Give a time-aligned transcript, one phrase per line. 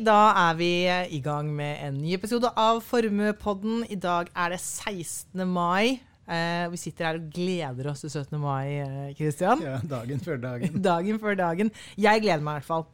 [0.00, 0.70] Da er vi
[1.12, 3.82] i gang med en ny episode av Formuepodden.
[3.92, 5.42] I dag er det 16.
[5.44, 6.00] mai.
[6.24, 8.38] Eh, vi sitter her og gleder oss til 17.
[8.40, 9.60] mai, Kristian.
[9.60, 10.80] Ja, dagen før dagen.
[10.88, 11.72] dagen før dagen.
[12.00, 12.86] Jeg gleder meg i hvert fall.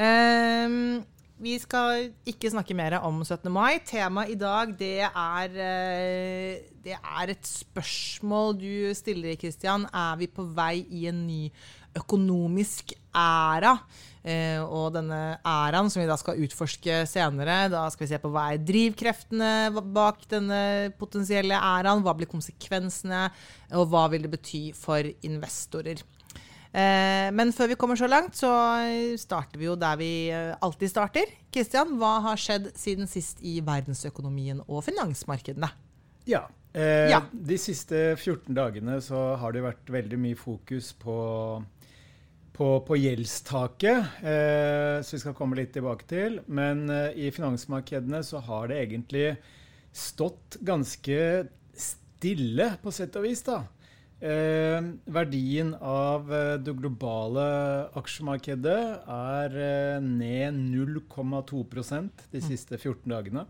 [0.00, 1.04] Eh,
[1.38, 3.52] vi skal ikke snakke mer om 17.
[3.52, 3.82] mai.
[3.84, 9.84] Temaet i dag det er, eh, det er et spørsmål du stiller, Kristian.
[9.92, 11.44] Er vi på vei i en ny
[11.98, 13.76] økonomisk æra?
[14.28, 18.30] Eh, og denne æraen som vi da skal utforske senere, da skal vi se på
[18.34, 20.60] hva er drivkreftene bak denne
[21.00, 23.28] potensielle æraen, hva blir konsekvensene,
[23.78, 26.02] og hva vil det bety for investorer.
[26.68, 28.50] Eh, men før vi kommer så langt, så
[29.20, 31.32] starter vi jo der vi eh, alltid starter.
[31.54, 35.70] Kristian, hva har skjedd siden sist i verdensøkonomien og finansmarkedene?
[36.28, 36.44] Ja,
[36.76, 37.22] eh, ja.
[37.32, 41.16] De siste 14 dagene så har det vært veldig mye fokus på
[42.58, 46.40] på, på gjeldstaket, eh, som vi skal komme litt tilbake til.
[46.50, 49.28] Men eh, i finansmarkedene så har det egentlig
[49.94, 51.20] stått ganske
[51.78, 53.44] stille, på sett og vis.
[53.46, 53.62] da.
[54.18, 54.80] Eh,
[55.14, 57.44] verdien av eh, det globale
[58.00, 58.80] aksjemarkedet
[59.14, 63.46] er eh, ned 0,2% de siste 14 dagene.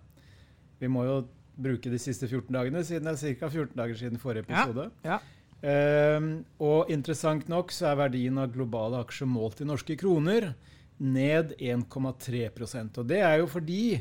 [0.78, 1.22] Vi må jo
[1.58, 3.48] bruke de siste 14 dagene, siden det er ca.
[3.48, 4.90] 14 dager siden forrige episode.
[5.02, 5.37] Ja, ja.
[5.58, 6.28] Um,
[6.62, 10.52] og interessant nok så er verdien av globale aksjer målt i norske kroner
[11.02, 13.98] ned 1,3% Og det er jo fordi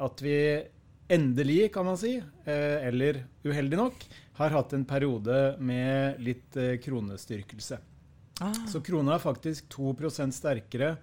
[0.00, 0.36] at vi
[1.10, 4.04] endelig, kan man si, eh, eller uheldig nok,
[4.38, 7.80] har hatt en periode med litt eh, kronestyrkelse.
[8.40, 8.60] Ah.
[8.70, 10.94] Så krona er faktisk 2% sterkere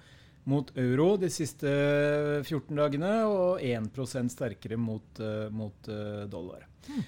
[0.48, 3.92] mot euro de siste 14 dagene, og 1
[4.32, 6.64] sterkere mot, uh, mot uh, dollar.
[6.88, 7.04] Hmm.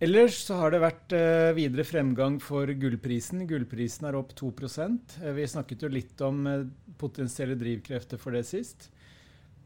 [0.00, 3.42] Ellers så har det vært eh, videre fremgang for gullprisen.
[3.48, 6.62] Gullprisen er opp 2 eh, Vi snakket jo litt om eh,
[6.96, 8.88] potensielle drivkrefter for det sist.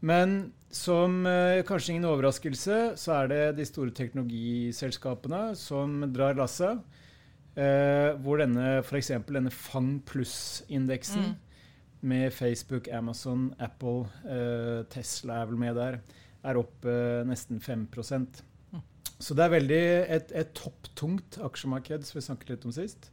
[0.05, 1.23] Men som
[1.65, 6.83] kanskje ingen overraskelse, så er det de store teknologiselskapene som drar lasset.
[7.55, 9.13] Hvor denne f.eks.
[9.31, 11.35] denne Fang pluss-indeksen mm.
[12.11, 14.03] med Facebook, Amazon, Apple,
[14.93, 16.01] Tesla er vel med der,
[16.43, 16.85] er opp
[17.25, 17.87] nesten 5
[19.19, 19.83] så det er veldig
[20.17, 23.11] et, et topptungt aksjemarked, som vi snakket litt om sist.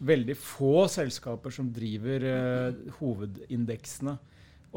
[0.00, 4.14] Veldig få selskaper som driver eh, hovedindeksene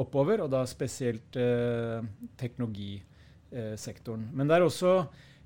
[0.01, 2.01] oppover, og da spesielt eh,
[2.41, 4.25] teknologisektoren.
[4.33, 4.95] Men det er også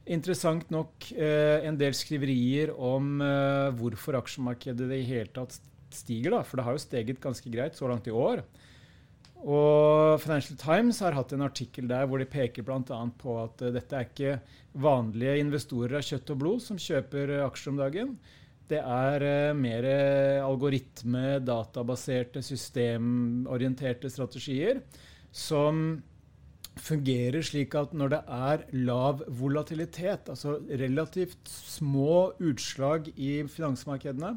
[0.08, 5.60] interessant nok eh, en del skriverier om eh, hvorfor aksjemarkedet i hele tatt
[5.94, 6.38] stiger.
[6.38, 6.44] Da.
[6.48, 8.44] For det har jo steget ganske greit så langt i år.
[9.46, 12.82] Og Financial Times har hatt en artikkel der hvor de peker bl.a.
[13.22, 14.40] på at uh, dette er ikke
[14.82, 18.18] vanlige investorer av kjøtt og blod som kjøper uh, aksjer om dagen.
[18.68, 19.88] Det er uh, mer
[20.42, 24.82] algoritme, databaserte, systemorienterte strategier
[25.32, 26.02] som
[26.78, 34.36] fungerer slik at når det er lav volatilitet, altså relativt små utslag i finansmarkedene,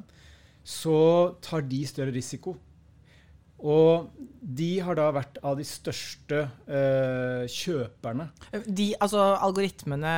[0.65, 1.01] så
[1.45, 2.57] tar de større risiko.
[3.61, 4.09] Og
[4.41, 8.31] de har da vært av de største eh, kjøperne.
[8.65, 10.15] De, altså algoritmene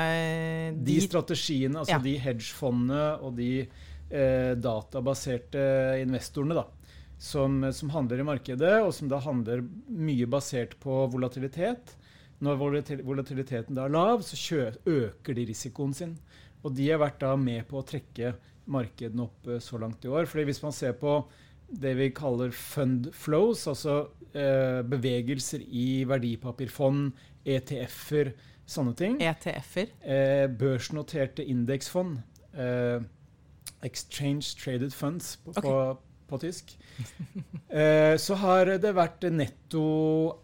[0.76, 2.02] De, de strategiene, altså ja.
[2.04, 5.64] de hedgefondene og de eh, databaserte
[6.02, 6.68] investorene, da.
[7.22, 11.92] Som, som, handler i markedet, og som da handler mye basert på volatilitet.
[12.42, 12.58] Når
[13.06, 16.16] volatiliteten da er lav, så kjø, øker de risikoen sin.
[16.66, 18.34] Og de har vært da med på å trekke
[18.70, 20.26] markedene opp eh, så langt i år.
[20.30, 21.20] Fordi hvis man ser på
[21.80, 23.96] det vi kaller fund flows, altså
[24.36, 27.12] eh, bevegelser i verdipapirfond,
[27.48, 28.32] ETF-er,
[28.68, 29.18] sånne ting.
[29.22, 29.92] ETF-er?
[30.04, 32.20] Eh, børsnoterte indeksfond.
[32.52, 33.02] Eh,
[33.82, 35.62] exchange traded funds på, okay.
[35.62, 36.76] på, på tysk.
[37.72, 39.82] Eh, så har det vært netto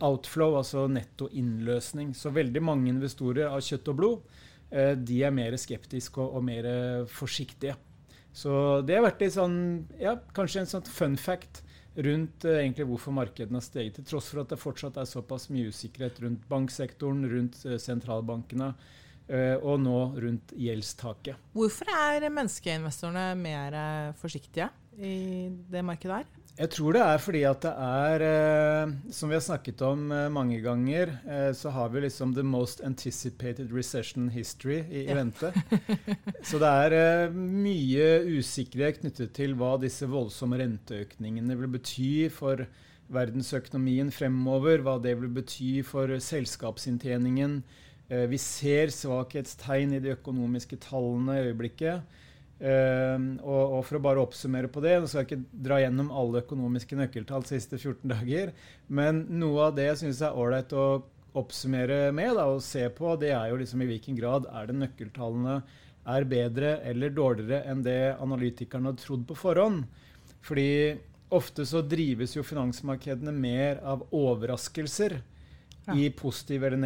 [0.00, 2.14] outflow, altså netto innløsning.
[2.16, 4.38] Så veldig mange investorer av kjøtt og blod
[4.72, 6.70] eh, de er mer skeptiske og, og mer
[7.12, 7.76] forsiktige.
[8.38, 8.52] Så
[8.86, 9.58] det har vært litt sånn,
[9.98, 11.64] ja, kanskje en sånn fun fact
[11.98, 15.48] rundt uh, egentlig hvorfor markedene har steget, til tross for at det fortsatt er såpass
[15.50, 21.48] mye usikkerhet rundt banksektoren, rundt uh, sentralbankene uh, og nå rundt gjeldstaket.
[21.56, 23.78] Hvorfor er menneskeinvestorene mer
[24.20, 26.37] forsiktige i det markedet her?
[26.58, 30.24] Jeg tror det er fordi at det er, eh, som vi har snakket om eh,
[30.34, 35.52] mange ganger, eh, så har vi liksom the most anticipated recession history i, i vente.
[36.48, 38.08] så det er eh, mye
[38.40, 42.66] usikkerhet knyttet til hva disse voldsomme renteøkningene vil bety for
[43.14, 47.60] verdensøkonomien fremover, hva det vil bety for selskapsinntjeningen.
[48.10, 52.18] Eh, vi ser svakhetstegn i de økonomiske tallene i øyeblikket.
[52.58, 56.08] Uh, og, og, for å bare oppsummere på det, nå skal jeg ikke dra gjennom
[56.10, 58.50] alle økonomiske nøkkeltall de siste 14 dager,
[58.90, 60.88] men noe av det jeg syns er ålreit å
[61.38, 64.78] oppsummere med da, og se på, det er jo liksom i hvilken grad er det
[64.80, 65.60] nøkkeltallene
[66.08, 69.84] er bedre eller dårligere enn det analytikerne har trodd på forhånd.
[70.44, 70.96] Fordi
[71.34, 75.96] ofte så drives jo finansmarkedene mer av overraskelser ja.
[75.96, 76.80] i positiv eller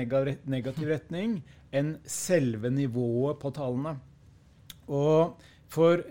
[0.51, 1.39] negativ retning
[1.73, 3.97] enn selve nivået på tallene.
[4.91, 5.39] Og
[5.73, 6.03] for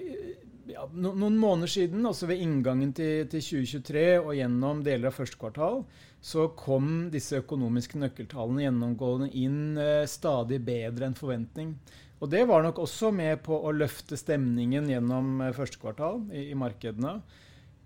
[0.72, 5.40] ja, noen måneder siden, altså ved inngangen til, til, 2023 og gjennom deler av første
[5.42, 5.84] kvartal,
[6.22, 11.76] så kom disse økonomiske nøkkeltallene gjennomgående inn eh, stadig bedre enn forventning.
[12.22, 16.52] Og det var nok også med på å løfte stemningen gjennom eh, første kvartal i,
[16.54, 17.18] i markedene.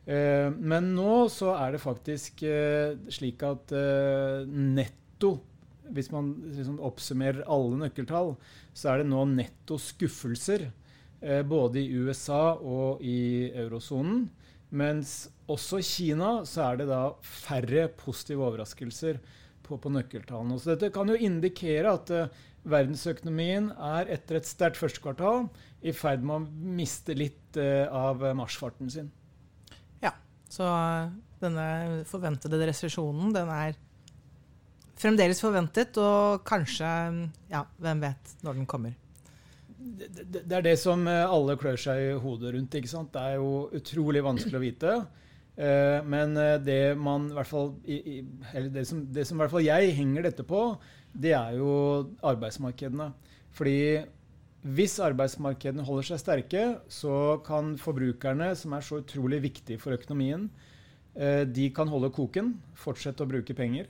[0.06, 5.38] Eh, men nå så er det faktisk eh, slik at eh, netto
[5.96, 8.34] hvis man liksom oppsummerer alle nøkkeltall,
[8.74, 10.66] så er det nå netto skuffelser
[11.48, 14.28] både i USA og i eurosonen.
[14.76, 19.20] Mens også i Kina så er det da færre positive overraskelser
[19.66, 20.58] på, på nøkkeltallene.
[20.60, 25.48] Så dette kan jo indikere at uh, verdensøkonomien er etter et sterkt første kvartal
[25.86, 29.10] i ferd med å miste litt uh, av marsjfarten sin.
[30.04, 30.16] Ja,
[30.50, 30.68] så
[31.42, 33.80] denne forventede resesjonen, den er
[35.00, 36.92] fremdeles forventet, og kanskje,
[37.52, 38.96] ja, hvem vet når den kommer
[39.86, 42.78] det, er det som eh, alle klør seg i hodet rundt.
[42.78, 43.12] ikke sant?
[43.14, 44.96] Det er jo utrolig vanskelig å vite.
[45.56, 49.54] Eh, men eh, det man i hvert fall Eller det som, det som i hvert
[49.54, 50.66] fall jeg henger dette på,
[51.14, 51.72] det er jo
[52.26, 53.12] arbeidsmarkedene.
[53.56, 53.80] Fordi
[54.76, 60.48] hvis arbeidsmarkedene holder seg sterke, så kan forbrukerne, som er så utrolig viktige for økonomien,
[61.16, 63.86] de kan holde koken, fortsette å bruke penger.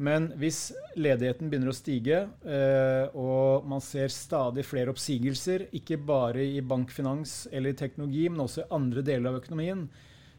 [0.00, 6.46] Men hvis ledigheten begynner å stige, eh, og man ser stadig flere oppsigelser, ikke bare
[6.46, 9.84] i bankfinans eller teknologi, men også i andre deler av økonomien,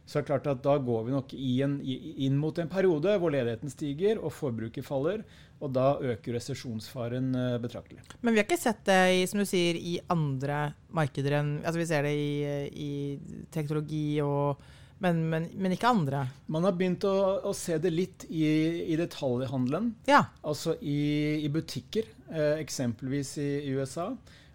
[0.02, 3.31] så er det klart at da går vi nok en, inn mot en periode hvor
[3.31, 5.22] ledigheten stiger og forbruket faller.
[5.62, 8.02] Og da øker resesjonsfaren eh, betraktelig.
[8.25, 11.84] Men vi har ikke sett det i, som du sier, i andre markeder enn altså
[11.84, 12.31] Vi ser det i,
[12.74, 14.66] i teknologi og
[15.01, 16.25] men, men, men, ikke andre?
[16.51, 17.13] Man har begynt å,
[17.50, 18.45] å se det litt i,
[18.94, 19.89] i detaljhandelen.
[20.06, 20.27] Ja.
[20.45, 24.12] Altså i, i butikker, eh, eksempelvis i, i, USA.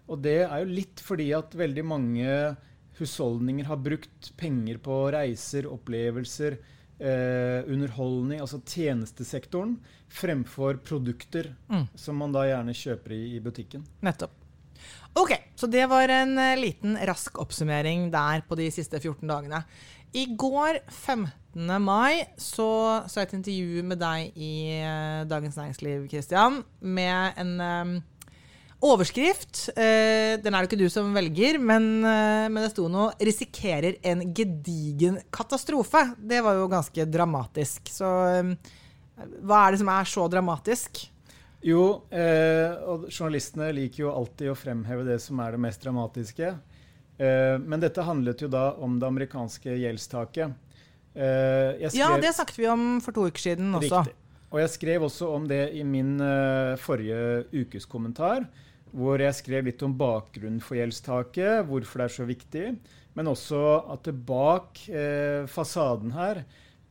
[0.07, 2.31] Og det er jo litt fordi at veldig mange
[2.97, 6.57] husholdninger har brukt penger på reiser, opplevelser,
[6.95, 9.75] eh, underholdning, altså tjenestesektoren,
[10.07, 11.89] fremfor produkter, mm.
[11.99, 13.83] som man da gjerne kjøper i, i butikken.
[13.99, 14.47] Nettopp.
[15.17, 19.63] Ok, så det var en uh, liten rask oppsummering der på de siste 14 dagene.
[20.17, 21.73] I går, 15.
[21.83, 22.67] mai, så
[23.05, 27.91] så jeg et intervju med deg i uh, Dagens Næringsliv, Christian, med en um,
[28.87, 29.67] overskrift.
[29.77, 33.99] Uh, den er det ikke du som velger, men, uh, men det sto noe 'Risikerer
[34.09, 36.15] en gedigen katastrofe'.
[36.17, 37.91] Det var jo ganske dramatisk.
[37.93, 38.09] Så
[38.41, 38.55] um,
[39.45, 41.03] hva er det som er så dramatisk?
[41.65, 41.83] Jo,
[42.89, 46.51] og journalistene liker jo alltid å fremheve det som er det mest dramatiske.
[47.17, 50.53] Eh, men dette handlet jo da om det amerikanske gjeldstaket.
[51.17, 54.03] Eh, skrev, ja, det snakket vi om for to uker siden også.
[54.05, 54.23] Riktig.
[54.53, 58.45] Og jeg skrev også om det i min uh, forrige ukes kommentar,
[58.95, 62.69] hvor jeg skrev litt om bakgrunnen for gjeldstaket, hvorfor det er så viktig,
[63.17, 63.59] men også
[63.91, 64.79] at det bak
[65.51, 66.45] fasaden her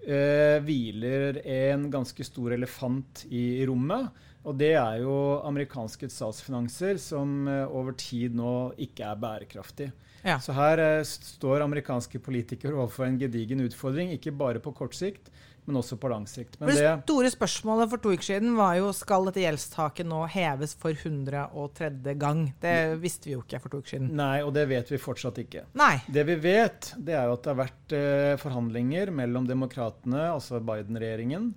[0.05, 4.11] uh, hviler en ganske stor elefant i, rommet.
[4.47, 9.89] Og det er jo amerikanske statsfinanser som over tid nå ikke er bærekraftig.
[10.27, 10.41] Ja.
[10.43, 15.31] Så her eh, står amerikanske politikere overfor en gedigen utfordring, ikke bare på kort sikt,
[15.67, 16.59] men også på lang sikt.
[16.61, 20.77] Men det, store spørsmålet for to uker siden var jo skal dette gjeldstaket nå heves
[20.79, 22.15] for 103.
[22.19, 22.45] gang.
[22.63, 24.13] Det visste vi jo ikke for to uker siden.
[24.19, 25.67] Nei, og det vet vi fortsatt ikke.
[25.79, 25.97] Nei.
[26.07, 30.63] Det vi vet, det er jo at det har vært eh, forhandlinger mellom demokratene, altså
[30.63, 31.51] Biden-regjeringen,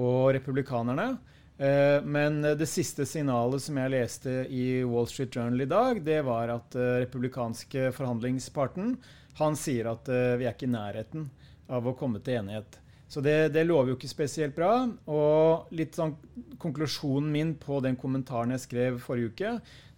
[0.00, 1.12] og republikanerne.
[1.62, 6.22] Eh, men det siste signalet som jeg leste i Wall Street Journal i dag, det
[6.26, 8.96] var at uh, republikanske forhandlingsparten
[9.38, 11.28] han sier at uh, vi er ikke i nærheten
[11.72, 12.81] av å komme til enighet.
[13.12, 14.86] Så det, det, lover jo ikke spesielt bra.
[15.12, 16.14] Og litt sånn
[16.62, 19.50] konklusjonen min på den kommentaren jeg skrev forrige uke,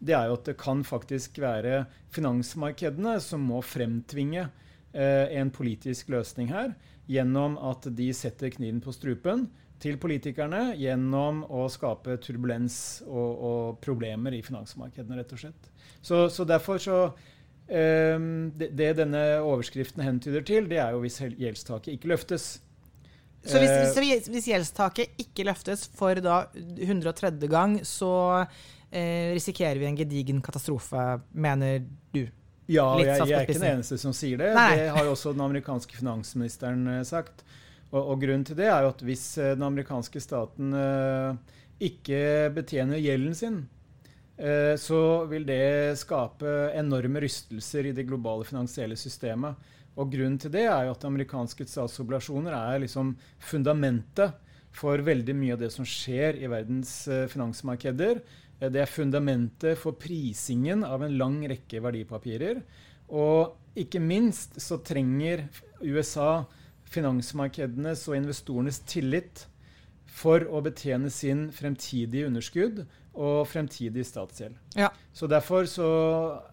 [0.02, 6.10] det er jo at det kan faktisk være finansmarkedene som må fremtvinge eh, en politisk
[6.10, 6.74] løsning her,
[7.06, 9.46] gjennom at de setter kniven på strupen
[9.82, 15.72] til politikerne gjennom å skape turbulens og, og problemer i finansmarkedene, rett og slett.
[16.02, 16.98] Så, så derfor så
[17.70, 18.18] eh,
[18.58, 22.56] det, det, denne overskriften hentyder til, det er jo hvis gjeldstaket ikke løftes.
[23.44, 27.44] Så hvis, eh, hvis, hvis gjeldstaket ikke løftes for da 130.
[27.52, 31.84] gang, så eh, risikerer vi en gedigen katastrofe, mener
[32.14, 32.24] du?
[32.64, 34.54] Ja, jeg, jeg, er ikke den eneste som sier det.
[34.56, 34.70] Nei.
[34.80, 37.44] Det har jo også den amerikanske finansministeren uh, sagt.
[37.90, 42.22] Og, og, grunnen til det er jo at hvis uh, den amerikanske staten eh, ikke
[42.56, 43.62] betjener gjelden sin,
[44.34, 49.54] så vil det skape enorme rystelser i det globale finansielle systemet.
[49.94, 54.34] Og grunnen til det er jo at amerikanske statsobligasjoner er liksom fundamentet
[54.74, 58.18] for veldig mye av det som skjer i verdens finansmarkeder.
[58.58, 62.62] Eh, det er fundamentet for prisingen av en lang rekke verdipapirer.
[63.14, 65.46] Og ikke minst så trenger
[65.82, 66.44] USA
[66.94, 69.46] finansmarkedenes og investorenes tillit
[70.14, 74.56] for å betjene sin fremtidige underskudd og fremtidig statsgjeld.
[74.74, 74.88] Ja.
[75.14, 75.88] Så Derfor så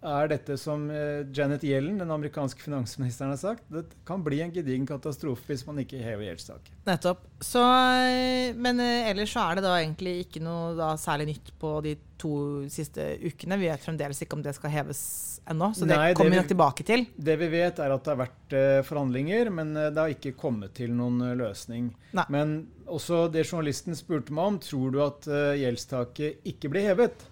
[0.06, 4.54] er dette som eh, Janet Yellen, den amerikanske finansministeren, har sagt, det kan bli en
[4.54, 6.76] gedigen katastrofe hvis man ikke hever gjeldstaket.
[6.86, 7.26] Nettopp.
[7.42, 7.64] Så,
[8.06, 11.98] eh, men eh, ellers så er det da egentlig ikke noe særlig nytt på de
[12.22, 12.36] to
[12.70, 13.58] siste ukene.
[13.58, 15.02] Vi vet fremdeles ikke om det skal heves
[15.50, 17.08] ennå, så det Nei, kommer vi nok tilbake til.
[17.18, 20.94] Det vi vet, er at det har vært forhandlinger, men det har ikke kommet til
[20.94, 21.90] noen løsning.
[22.14, 22.28] Nei.
[22.30, 22.54] Men
[22.92, 25.28] også det journalisten spurte meg om, tror du at
[25.60, 27.28] gjeldstaket ikke blir hevet?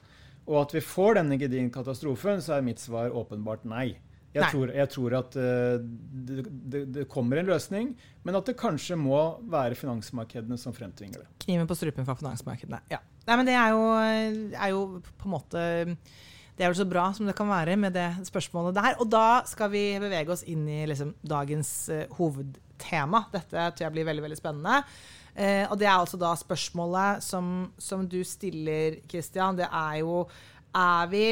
[0.50, 3.92] Og at vi får denne gedigne katastrofen, så er mitt svar åpenbart nei.
[4.30, 4.50] Jeg, nei.
[4.54, 7.92] Tror, jeg tror, at det, det, det, kommer en løsning,
[8.26, 11.30] men at det kanskje må være finansmarkedene som fremtvinger det.
[11.46, 13.02] Kniven på strupen for finansmarkedene, ja.
[13.26, 13.86] Nei, men det er jo,
[14.58, 14.84] er jo
[15.18, 15.64] på en måte
[16.60, 18.98] det er jo så bra som det kan være med det spørsmålet der.
[19.00, 23.22] Og da skal vi bevege oss inn i liksom, dagens uh, hovedtema.
[23.32, 24.82] Dette tror jeg blir veldig veldig spennende.
[25.40, 29.58] Uh, og det er altså da spørsmålet som, som du stiller, Christian.
[29.58, 30.26] Det er jo
[30.76, 31.24] Er vi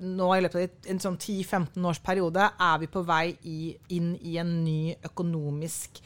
[0.00, 4.14] nå i løpet av en sånn 10-15 års periode er vi på vei i, inn
[4.24, 6.00] i en ny økonomisk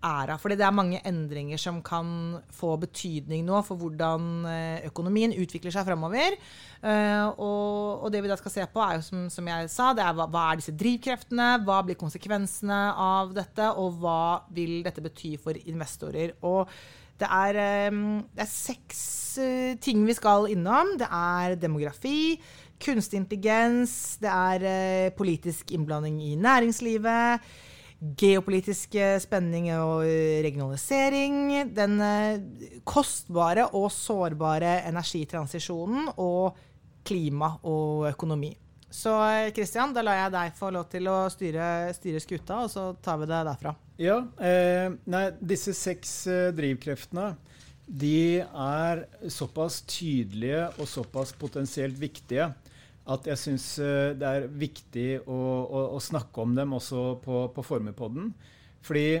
[0.00, 0.36] æra.
[0.40, 5.74] Fordi det er mange endringer som kan få betydning nå for hvordan eh, økonomien utvikler
[5.74, 6.38] seg fremover.
[6.80, 9.90] Uh, og, og, det vi da skal se på, er jo som, som jeg sa,
[9.92, 11.50] det er hva, hva, er disse drivkreftene?
[11.66, 13.68] Hva blir konsekvensene av dette?
[13.82, 16.32] Og hva vil dette bety for investorer?
[16.48, 16.70] Og
[17.20, 17.60] det er,
[17.92, 19.00] um, det er seks
[19.40, 20.96] uh, ting vi skal innom.
[21.00, 22.40] Det er demografi,
[22.80, 27.50] kunstig intelligens, det er uh, politisk innblanding i næringslivet
[28.00, 30.06] geopolitiske spenning og
[30.44, 36.56] regionalisering, den eh, kostbare og sårbare energitransisjonen og
[37.04, 38.54] klima og økonomi.
[38.90, 39.12] Så
[39.54, 43.20] Kristian, da lar jeg deg få lov til å styre, styre skuta, og så tar
[43.20, 43.74] vi det derfra.
[44.00, 47.30] Ja, eh, nei, disse seks eh, drivkreftene
[47.90, 52.52] de er såpass tydelige og såpass potensielt viktige
[53.10, 57.42] at jeg syns eh, det er viktig å, å, å, snakke om dem også på,
[57.54, 58.30] på Formepodden.
[58.86, 59.20] Fordi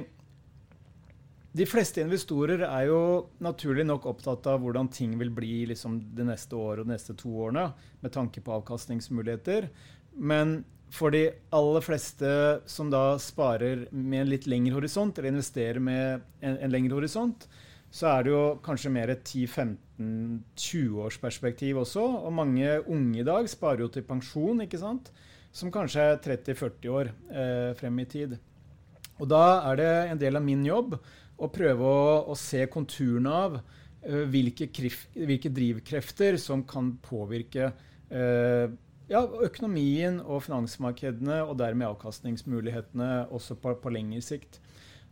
[1.56, 6.24] de fleste investorer er jo naturlig nok opptatt av hvordan ting vil bli liksom, det
[6.28, 9.68] neste året og de neste to årene, med tanke på avkastningsmuligheter.
[10.14, 10.64] Men
[10.94, 16.20] for de aller fleste som da sparer med en litt lengre horisont, eller investerer med
[16.38, 17.48] en, en lengre horisont,
[17.90, 22.04] så er det jo kanskje mer et 10-15-20-årsperspektiv også.
[22.22, 25.10] Og mange unge i dag sparer jo til pensjon, ikke sant?
[25.50, 28.38] som kanskje er 30-40 år eh, frem i tid.
[29.20, 30.94] Og da er det en del av min jobb
[31.40, 37.70] å prøve å, å se konturene av uh, hvilke, krif, hvilke, drivkrefter som kan påvirke
[37.72, 38.66] uh,
[39.10, 44.60] ja, økonomien og finansmarkedene, og dermed avkastningsmulighetene også på, på lengre sikt.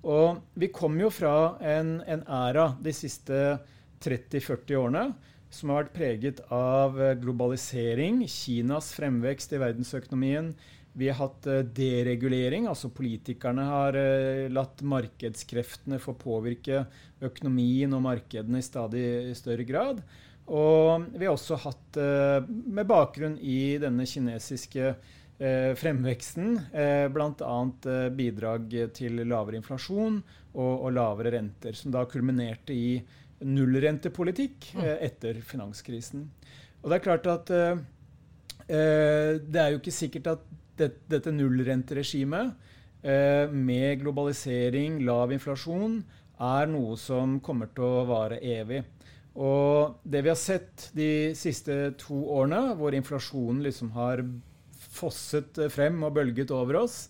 [0.06, 3.58] Og vi kommer jo fra en, en æra de siste
[4.04, 5.08] 30-40 årene
[5.50, 10.52] som har vært preget av globalisering, Kinas fremvekst i verdensøkonomien.
[10.98, 16.86] Vi har hatt eh, deregulering, altså politikerne har eh, latt markedskreftene få påvirke
[17.24, 19.06] økonomien og markedene i stadig
[19.38, 20.02] større grad.
[20.48, 21.98] Og vi har også hatt,
[22.48, 24.94] med bakgrunn i denne kinesiske
[25.38, 27.56] eh, fremveksten, eh, bl.a.
[27.92, 30.20] Eh, bidrag til lavere inflasjon
[30.58, 32.98] og, lavere renter, som da kulminerte i
[33.44, 34.82] nullrentepolitikk mm.
[34.84, 36.26] eh, etter finanskrisen.
[36.82, 37.84] Og det er klart at eh,
[38.66, 40.47] eh, det er jo ikke sikkert at
[40.78, 42.54] det, dette nullrenteregimet
[43.02, 46.00] eh, med globalisering, lav inflasjon,
[46.38, 48.84] er noe som kommer til å vare evig.
[49.38, 54.24] Og det vi har sett de siste to årene, hvor inflasjonen liksom har
[54.98, 57.06] fosset frem og bølget over oss,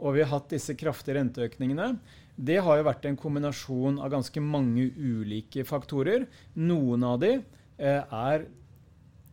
[0.00, 1.94] og vi har hatt disse kraftige renteøkningene,
[2.40, 6.24] det har jo vært en kombinasjon av ganske mange ulike faktorer.
[6.56, 8.46] Noen av de eh, er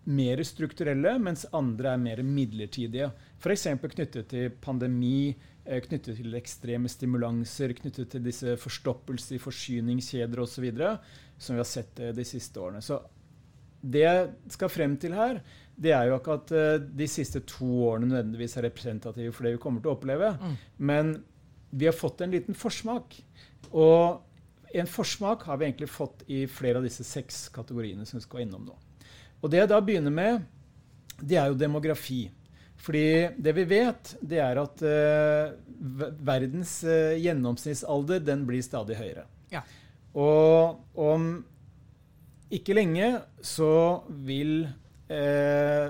[0.07, 3.11] mer strukturelle, mens andre er mer midlertidige.
[3.37, 3.67] F.eks.
[3.83, 10.71] knyttet til pandemi, eh, knyttet til ekstreme stimulanser, knyttet til disse forstoppelser i forsyningskjeder osv.,
[11.37, 12.81] som vi har sett eh, de siste årene.
[12.81, 12.99] Så
[13.81, 15.41] det jeg skal frem til her,
[15.77, 19.53] det er jo ikke at uh, de siste to årene nødvendigvis er representative for det
[19.53, 20.31] vi kommer til å oppleve.
[20.41, 20.55] Mm.
[20.89, 21.11] Men
[21.69, 23.19] vi har fått en liten forsmak.
[23.69, 24.23] Og
[24.73, 28.43] en forsmak har vi egentlig fått i flere av disse seks kategoriene som vi skal
[28.43, 28.77] innom nå.
[29.43, 30.47] Og det jeg da begynner med,
[31.21, 32.25] det er jo demografi.
[32.77, 35.53] Fordi det vi vet, det er at uh,
[36.25, 39.25] verdens uh, gjennomsnittsalder den blir stadig høyere.
[39.53, 39.63] Ja.
[40.17, 41.29] Og om
[42.53, 43.09] ikke lenge
[43.43, 44.61] så vil
[45.11, 45.87] eh,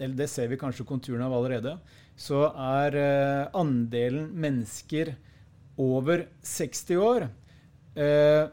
[0.00, 1.74] Eller det ser vi kanskje konturene av allerede.
[2.16, 2.96] Så er
[3.54, 5.12] andelen mennesker
[5.80, 7.26] over 60 år
[7.96, 8.48] eh,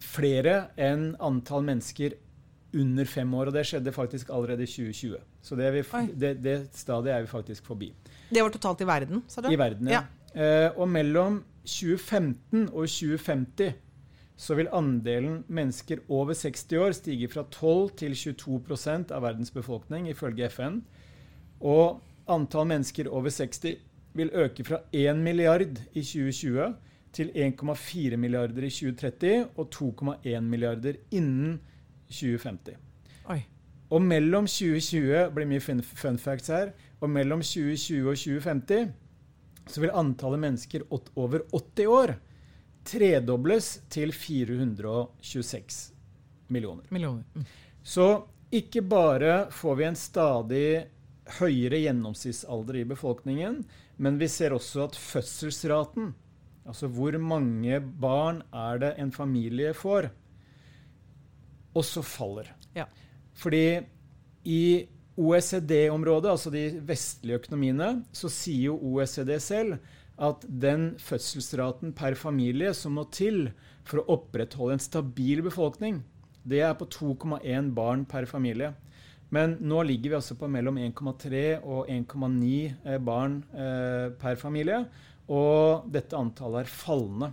[0.00, 2.16] flere enn antall mennesker
[2.76, 3.50] under fem år.
[3.50, 5.18] Og det skjedde faktisk allerede i 2020.
[5.42, 5.82] Så det, vi,
[6.20, 7.92] det, det stadiet er vi faktisk forbi.
[8.30, 9.48] Det var totalt i verden, sa du?
[9.50, 10.02] I verden, ja.
[10.02, 10.08] ja.
[10.34, 13.72] Eh, og mellom 2015 og 2050
[14.40, 20.08] så vil andelen mennesker over 60 år stige fra 12 til 22 av verdens befolkning,
[20.08, 20.80] ifølge FN.
[21.60, 23.76] Og antall mennesker over 60
[24.16, 26.72] vil øke fra 1 milliard i 2020
[27.12, 31.60] til 1,4 milliarder i 2030 og 2,1 milliarder innen
[32.08, 32.89] 2050.
[33.90, 38.90] Og mellom 2020 blir mye fun, fun facts her, og mellom 2020 og 2050
[39.70, 42.14] så vil antallet mennesker over 80 år
[42.86, 45.92] tredobles til 426
[46.48, 46.86] millioner.
[46.90, 47.24] millioner.
[47.34, 47.44] Mm.
[47.82, 48.06] Så
[48.50, 50.70] ikke bare får vi en stadig
[51.38, 53.60] høyere gjennomsnittsalder i befolkningen,
[53.96, 56.14] men vi ser også at fødselsraten,
[56.66, 60.10] altså hvor mange barn er det en familie får,
[61.78, 62.50] også faller.
[62.74, 62.88] Ja.
[63.38, 63.80] Fordi
[64.48, 64.62] i
[65.20, 69.78] OECD-området, altså de vestlige økonomiene, så sier jo OECD selv
[70.20, 73.50] at den fødselsraten per familie som må til
[73.88, 76.02] for å opprettholde en stabil befolkning,
[76.44, 78.72] det er på 2,1 barn per familie.
[79.30, 82.48] Men nå ligger vi altså på mellom 1,3 og 1,9
[82.84, 84.82] eh, barn eh, per familie.
[85.30, 87.30] Og dette antallet er fallende.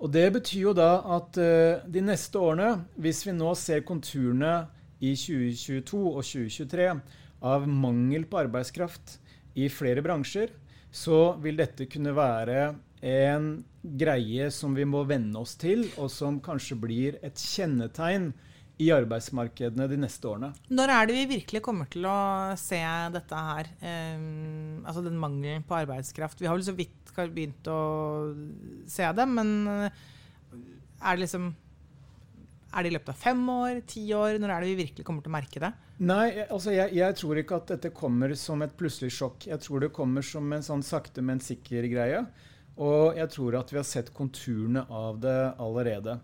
[0.00, 4.64] Og det betyr jo da at eh, de neste årene, hvis vi nå ser konturene
[5.00, 6.88] i 2022 og 2023
[7.50, 9.18] av mangel på arbeidskraft
[9.60, 10.52] i flere bransjer,
[10.90, 12.70] så vil dette kunne være
[13.06, 18.30] en greie som vi må venne oss til, og som kanskje blir et kjennetegn
[18.80, 20.50] i arbeidsmarkedene de neste årene.
[20.72, 22.80] Når er det vi virkelig kommer til å se
[23.12, 23.68] dette her?
[23.82, 26.40] Um, altså den mangelen på arbeidskraft.
[26.40, 27.80] Vi har vel så vidt begynt å
[28.90, 30.04] se det, men eh,
[31.00, 31.50] er det liksom
[32.70, 34.36] er det i løpet av fem år, ti år?
[34.38, 35.72] Når er det vi virkelig kommer til å merke det?
[36.06, 39.48] Nei, altså jeg, jeg, tror ikke at dette kommer som et plutselig sjokk.
[39.50, 42.22] Jeg tror det kommer som en sånn sakte, men sikker greie.
[42.80, 46.20] Og jeg tror at vi har sett konturene av det allerede.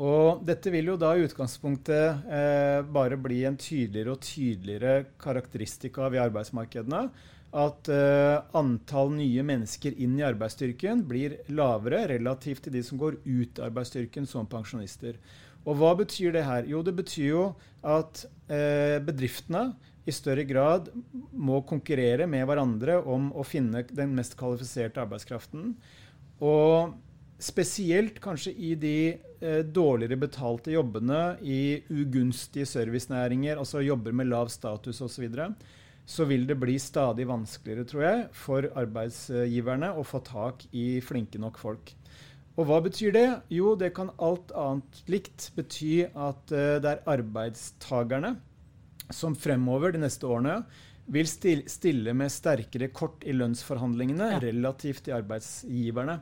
[0.00, 6.06] Og dette vil jo da i utgangspunktet eh, bare bli en tydeligere og tydeligere karakteristika
[6.14, 7.02] i arbeidsmarkedene.
[7.50, 13.18] At uh, antall nye mennesker inn i arbeidsstyrken blir lavere relativt til de som går
[13.24, 15.18] ut av arbeidsstyrken som pensjonister.
[15.66, 16.68] Og hva betyr det her?
[16.70, 17.44] Jo, det betyr jo
[17.82, 19.72] at uh, bedriftene
[20.08, 20.88] i større grad
[21.32, 25.74] må konkurrere med hverandre om å finne den mest kvalifiserte arbeidskraften.
[26.40, 26.94] Og
[27.40, 34.50] spesielt kanskje i de eh, dårligere betalte jobbene i ugunstige servicenæringer, altså jobber med lav
[34.52, 35.50] status osv., så, videre,
[36.10, 41.38] så vil det bli stadig vanskeligere, tror jeg, for arbeidsgiverne å få tak i flinke
[41.38, 41.92] nok folk.
[42.58, 43.26] Og hva betyr det?
[43.54, 48.34] Jo, det kan alt annet likt bety at uh, det er arbeidstakerne
[49.14, 50.60] som fremover de neste årene
[51.10, 54.42] vil stille med sterkere kort i lønnsforhandlingene ja.
[54.42, 56.20] relativt til arbeidsgiverne.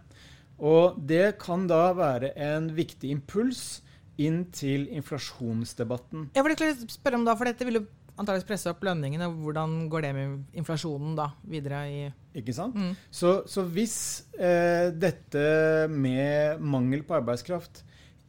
[0.64, 3.82] Og det kan da være en viktig impuls
[4.18, 6.30] inn til inflasjonsdebatten.
[6.34, 7.84] Jeg vil spørre om da, for Dette vil jo
[8.18, 9.28] antakeligvis presse opp lønningene.
[9.42, 12.00] Hvordan går det med inflasjonen da videre i
[12.38, 12.76] Ikke sant?
[12.76, 12.94] Mm.
[13.10, 13.98] Så, så, hvis
[14.34, 17.84] eh, dette med mangel på arbeidskraft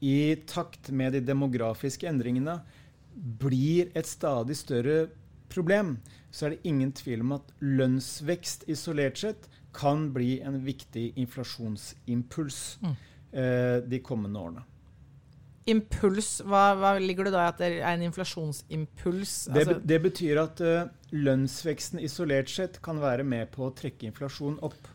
[0.06, 2.60] i takt med de demografiske endringene
[3.13, 5.10] blir et stadig større
[5.52, 5.97] problem,
[6.32, 12.62] så er det ingen tvil om at lønnsvekst isolert sett kan bli en viktig inflasjonsimpuls
[12.82, 12.97] mm.
[13.34, 14.68] eh, de kommende årene
[15.69, 19.34] impuls, hva, hva, ligger det da i at det er en inflasjonsimpuls?
[19.50, 24.10] Det, altså, det betyr at uh, lønnsveksten isolert sett kan være med på å trekke
[24.10, 24.89] inflasjonen opp.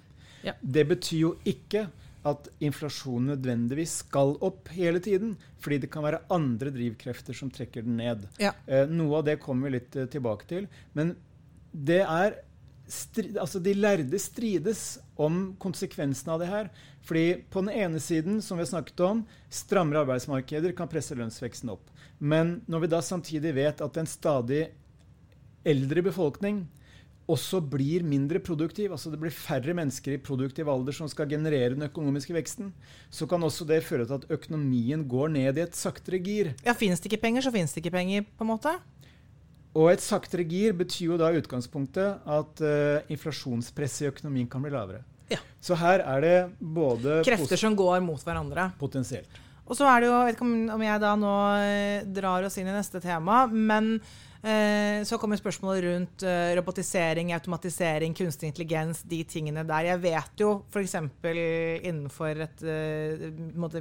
[0.44, 0.56] Ja.
[0.60, 1.86] Det betyr jo ikke
[2.24, 5.34] at inflasjonen nødvendigvis skal opp hele tiden.
[5.60, 8.26] Fordi det kan være andre drivkrefter som trekker den ned.
[8.40, 8.54] Ja.
[8.68, 10.68] Uh, noe av det kommer vi litt uh, tilbake til.
[10.96, 11.14] Men
[11.74, 12.40] det er
[12.94, 14.84] stri, altså de lærde strides
[15.20, 16.70] om konsekvensene av det her.
[17.04, 21.74] Fordi på den ene siden, som vi har snakket om, strammere arbeidsmarkeder kan presse lønnsveksten
[21.74, 21.90] opp.
[22.18, 24.68] Men når vi da samtidig vet at en stadig
[25.64, 26.64] eldre befolkning
[27.30, 31.72] også blir mindre produktiv, altså det blir færre mennesker i produktiv alder som skal generere
[31.72, 32.72] den økonomiske veksten,
[33.08, 36.52] så kan også det føre til at økonomien går ned i et saktere gir.
[36.66, 38.74] Ja, Fins det ikke penger, så fins det ikke penger, på en måte?
[39.74, 44.62] Og et saktere gir betyr jo da i utgangspunktet at uh, inflasjonspresset i økonomien kan
[44.62, 45.02] bli lavere.
[45.32, 45.40] Ja.
[45.62, 48.68] Så her er det både Krefter som går mot hverandre.
[48.78, 49.40] Potensielt.
[49.64, 51.32] Og så er det jo, jeg vet ikke om jeg da nå
[51.64, 53.94] eh, drar oss inn i neste tema, men
[54.44, 59.88] eh, så kommer spørsmålet rundt eh, robotisering, automatisering, kunstig intelligens, de tingene der.
[59.88, 60.98] Jeg vet jo f.eks.
[61.88, 62.66] innenfor et,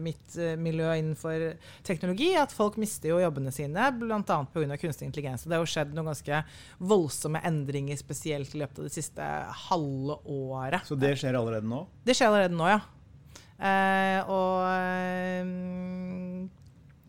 [0.07, 1.49] mitt miljø innenfor
[1.83, 4.23] teknologi at folk mister jo jobbene sine bl.a.
[4.23, 4.79] pga.
[4.79, 5.43] kunstig intelligens.
[5.43, 6.43] Og det har jo skjedd noen ganske
[6.79, 9.29] voldsomme endringer, spesielt i løpet av det siste
[9.67, 10.87] halve året.
[10.87, 11.89] Så det skjer allerede nå?
[12.07, 12.85] Det skjer allerede nå, ja.
[13.63, 14.57] Uh, og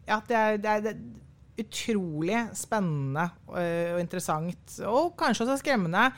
[0.07, 1.05] ja, det er, det er,
[1.55, 3.59] utrolig spennende og,
[3.95, 6.09] og interessant, og kanskje også skremmende.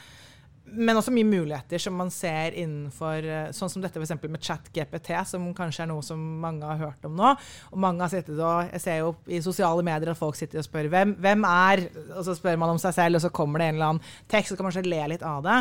[0.66, 3.24] Men også mye muligheter som man ser innenfor
[3.54, 7.14] Sånn som dette for med ChatGPT, som kanskje er noe som mange har hørt om
[7.16, 7.32] nå.
[7.70, 10.66] Og mange har sittet og Jeg ser jo i sosiale medier at folk sitter og
[10.66, 11.84] spør hvem, hvem er
[12.16, 14.52] Og så spør man om seg selv, og så kommer det en eller annen tekst,
[14.52, 15.60] så kan man kanskje le litt av det.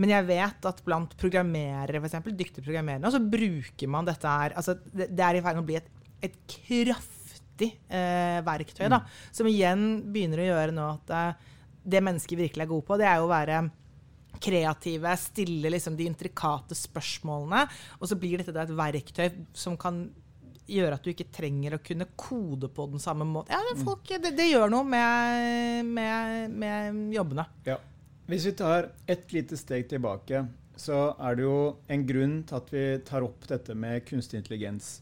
[0.00, 4.76] Men jeg vet at blant programmerere, f.eks., dyktige programmerere, så bruker man dette her altså
[4.84, 5.90] Det, det er i ferd med å bli et,
[6.28, 9.02] et kraftig eh, verktøy, da.
[9.02, 9.20] Mm.
[9.36, 11.54] Som igjen begynner å gjøre nå at eh,
[11.92, 13.62] det mennesket virkelig er god på, det er jo å være
[14.42, 17.64] kreative, stille liksom de intrikate spørsmålene.
[18.00, 20.04] Og så blir dette et verktøy som kan
[20.72, 23.54] gjøre at du ikke trenger å kunne kode på den samme måten.
[23.54, 23.84] Ja, mm.
[23.86, 27.46] folk, det, det, gjør noe med, med, med jobbene.
[27.66, 27.78] Ja.
[28.30, 30.44] Hvis vi tar et lite steg tilbake,
[30.78, 31.56] så er det jo
[31.92, 35.00] en grunn til at vi tar opp dette med kunstig intelligens.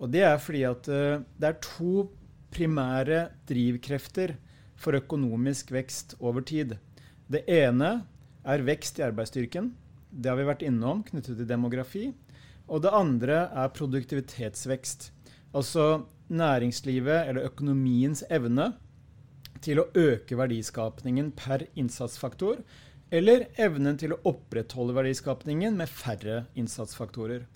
[0.00, 2.08] Og det er fordi at uh, det er to
[2.52, 4.34] primære drivkrefter
[4.80, 6.76] for økonomisk vekst over tid.
[7.32, 8.00] Det ene
[8.46, 9.72] er vekst i arbeidsstyrken.
[10.10, 12.06] Det har vi vært innom knyttet til demografi.
[12.66, 15.10] Og det andre er produktivitetsvekst.
[15.56, 18.72] Altså næringslivet eller økonomiens evne
[19.62, 22.60] til å øke verdiskapningen per innsatsfaktor,
[23.14, 27.46] eller evnen til å opprettholde verdiskapningen med færre innsatsfaktorer.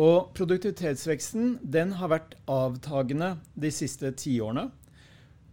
[0.00, 4.68] Og produktivitetsveksten den har vært avtagende de siste tiårene.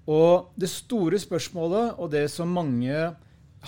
[0.10, 3.10] Og det store spørsmålet, og det som mange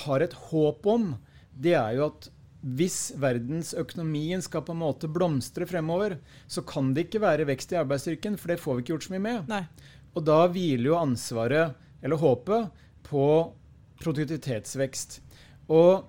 [0.06, 1.16] har et håp om,
[1.52, 2.30] det er jo at
[2.62, 7.80] hvis verdensøkonomien skal på en måte blomstre fremover, så kan det ikke være vekst i
[7.80, 9.50] arbeidsstyrken, for det får vi ikke gjort så mye med.
[9.50, 9.64] Nei.
[10.14, 12.70] Og da hviler jo ansvaret eller håpet,
[13.12, 13.26] på
[14.02, 15.18] produktivitetsvekst.
[15.74, 16.06] Og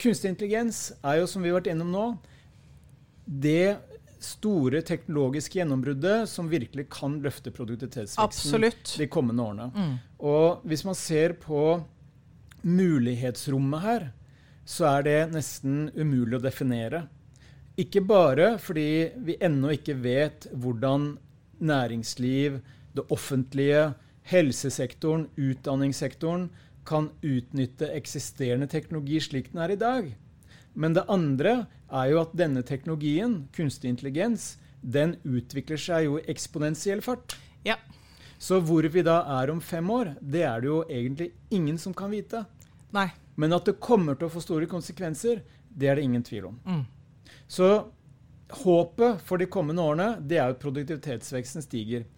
[0.00, 2.06] kunstig intelligens er jo, som vi har vært innom nå,
[3.24, 3.78] det
[4.20, 8.96] store teknologiske gjennombruddet som virkelig kan løfte produktivitetsveksten Absolutt.
[9.00, 9.68] de kommende årene.
[9.72, 9.94] Mm.
[10.28, 11.62] Og hvis man ser på
[12.62, 14.06] mulighetsrommet her,
[14.64, 17.04] så er det nesten umulig å definere.
[17.80, 21.14] Ikke bare fordi vi ennå ikke vet hvordan
[21.60, 22.60] næringsliv,
[22.96, 23.92] det offentlige,
[24.30, 26.48] helsesektoren, utdanningssektoren
[26.86, 30.10] kan utnytte eksisterende teknologi slik den er i dag.
[30.74, 31.54] Men det andre
[31.90, 37.36] er jo at denne teknologien, kunstig intelligens, den utvikler seg jo i eksponentiell fart.
[37.66, 37.76] Ja.
[38.40, 41.92] Så hvor vi da er om fem år, det er det jo egentlig ingen som
[41.96, 42.46] kan vite.
[42.96, 43.10] Nei.
[43.36, 46.56] Men at det kommer til å få store konsekvenser, det er det ingen tvil om.
[46.64, 46.86] Mm.
[47.50, 47.68] Så
[48.62, 52.08] håpet for de kommende årene, det er at produktivitetsveksten stiger.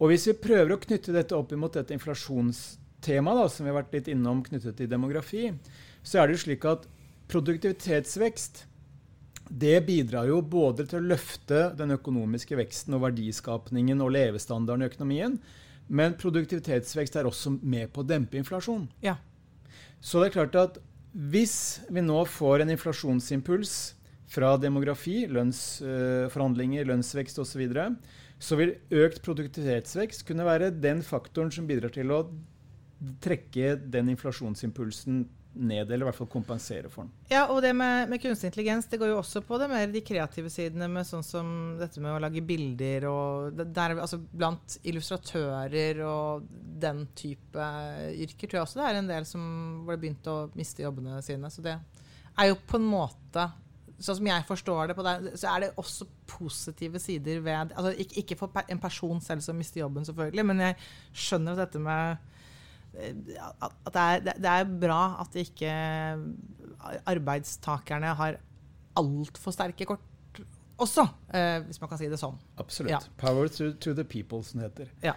[0.00, 3.94] Og hvis vi prøver å knytte dette opp mot dette inflasjonstemaet, som vi har vært
[3.94, 5.50] litt innom knyttet til demografi,
[6.02, 6.88] så er det jo slik at
[7.30, 8.64] produktivitetsvekst
[9.48, 14.88] det bidrar jo både til å løfte den økonomiske veksten og verdiskapningen og levestandarden i
[14.88, 15.36] økonomien,
[15.88, 18.86] men produktivitetsvekst er også med på å dempe inflasjon.
[19.04, 19.18] Ja.
[20.00, 20.80] Så det er klart at
[21.14, 23.74] hvis vi nå får en inflasjonsimpuls
[24.34, 27.86] fra demografi, lønnsforhandlinger, lønnsvekst osv., så, videre,
[28.42, 32.24] så vil økt produktivitetsvekst kunne være den faktoren som bidrar til å
[33.22, 37.12] trekke den inflasjonsimpulsen ned, eller i hvert fall kompensere for den.
[37.30, 40.02] Ja, og det med, med, kunstig intelligens det går jo også på det mer de
[40.04, 41.48] kreative sidene, med sånn som
[41.80, 46.46] dette med å lage bilder og der, altså Blant illustratører og
[46.84, 47.68] den type
[48.24, 49.44] yrker tror jeg også det er en del som
[49.88, 51.50] har begynt å miste jobbene sine.
[51.52, 53.48] Så det er jo på en måte
[54.02, 57.92] sånn som jeg forstår det, på det, så er det også positive sider ved altså
[57.94, 60.78] ikke, ikke, for en person selv som mister jobben, selvfølgelig, men jeg
[61.24, 62.32] skjønner at dette med
[62.94, 65.70] at det er, det er bra at ikke
[67.10, 68.38] arbeidstakerne har
[68.98, 70.10] altfor sterke kort
[70.82, 72.34] også, eh, hvis man kan si det sånn.
[72.58, 72.90] Absolutt.
[72.90, 73.00] Ja.
[73.20, 74.90] Power to, to, the people, som det heter.
[75.04, 75.14] Ja.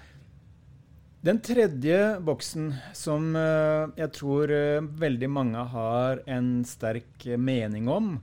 [1.26, 8.18] Den tredje boksen som eh, jeg tror eh, veldig mange har en sterk mening om,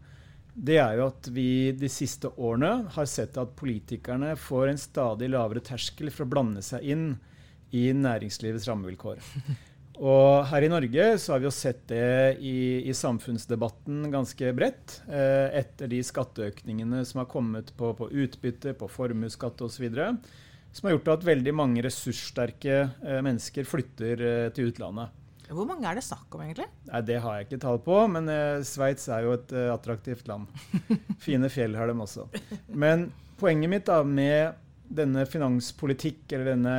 [0.55, 5.33] det er jo at vi de siste årene har sett at politikerne får en stadig
[5.33, 7.09] lavere terskel for å blande seg inn
[7.75, 9.23] i næringslivets rammevilkår.
[9.95, 14.97] Og her i Norge så har vi jo sett det i, i samfunnsdebatten ganske bredt.
[15.07, 19.87] Eh, etter de skatteøkningene som har kommet på, på utbytte, på formuesskatt osv.
[20.75, 25.15] Som har gjort at veldig mange ressurssterke eh, mennesker flytter eh, til utlandet.
[25.53, 26.67] Hvor mange er det snakk om, egentlig?
[26.89, 30.29] Nei, Det har jeg ikke tall på, men eh, Sveits er jo et eh, attraktivt
[30.31, 30.49] land.
[31.25, 32.27] Fine fjell har de også.
[32.73, 33.11] Men
[33.41, 36.77] poenget mitt da med denne finanspolitikk, eller denne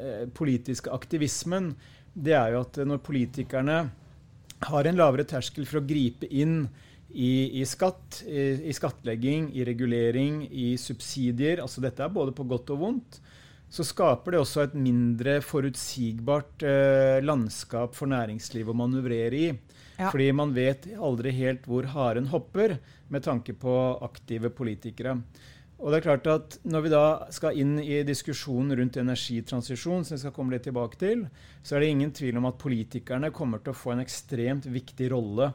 [0.00, 1.72] eh, politiske aktivismen,
[2.16, 3.78] det er jo at når politikerne
[4.66, 6.64] har en lavere terskel for å gripe inn
[7.12, 12.46] i, i skatt, i, i, skattlegging, i regulering, i subsidier, altså dette er både på
[12.48, 13.20] godt og vondt,
[13.72, 19.48] så skaper det også et mindre forutsigbart eh, landskap for næringslivet å manøvrere i.
[19.96, 20.10] Ja.
[20.12, 25.16] Fordi man vet aldri helt hvor haren hopper, med tanke på aktive politikere.
[25.76, 30.16] Og det er klart at Når vi da skal inn i diskusjonen rundt energitransisjon, som
[30.16, 31.26] vi skal komme litt tilbake til,
[31.62, 35.10] så er det ingen tvil om at politikerne kommer til å få en ekstremt viktig
[35.12, 35.50] rolle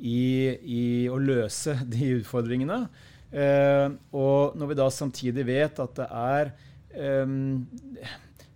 [0.00, 2.82] i, i å løse de utfordringene.
[3.30, 6.50] Eh, og når vi da samtidig vet at det er
[6.98, 7.36] eh,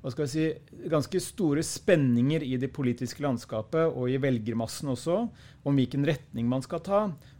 [0.04, 0.48] hva skal si,
[0.92, 5.22] ganske store spenninger i det politiske landskapet og i velgermassen også,
[5.64, 6.98] om hvilken retning man skal ta,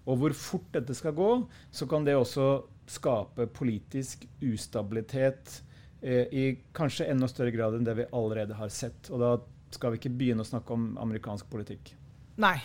[0.09, 1.29] og hvor fort dette skal gå,
[1.75, 2.47] så kan det også
[2.91, 5.61] skape politisk ustabilitet
[6.03, 9.11] eh, i kanskje enda større grad enn det vi allerede har sett.
[9.11, 9.35] Og da
[9.75, 11.95] skal vi ikke begynne å snakke om amerikansk politikk.
[12.41, 12.57] Nei.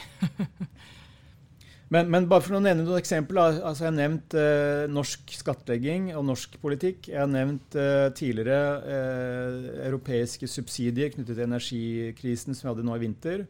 [1.93, 3.61] men, men, bare for å nevne noen eksempler.
[3.61, 7.11] Altså jeg har nevnt eh, norsk skattlegging og norsk politikk.
[7.11, 8.59] Jeg har nevnt eh, tidligere
[8.97, 13.47] eh, europeiske subsidier knyttet til energikrisen som vi hadde nå i vinter.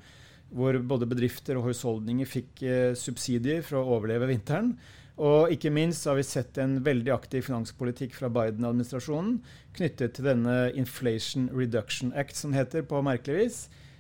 [0.50, 4.74] Hvor både bedrifter og husholdninger fikk eh, subsidier for å overleve vinteren.
[5.20, 9.42] Og ikke minst har vi sett en veldig aktiv finanspolitikk fra Biden-administrasjonen
[9.76, 13.60] knyttet til denne Inflation Reduction Act, som heter på merkelig vis.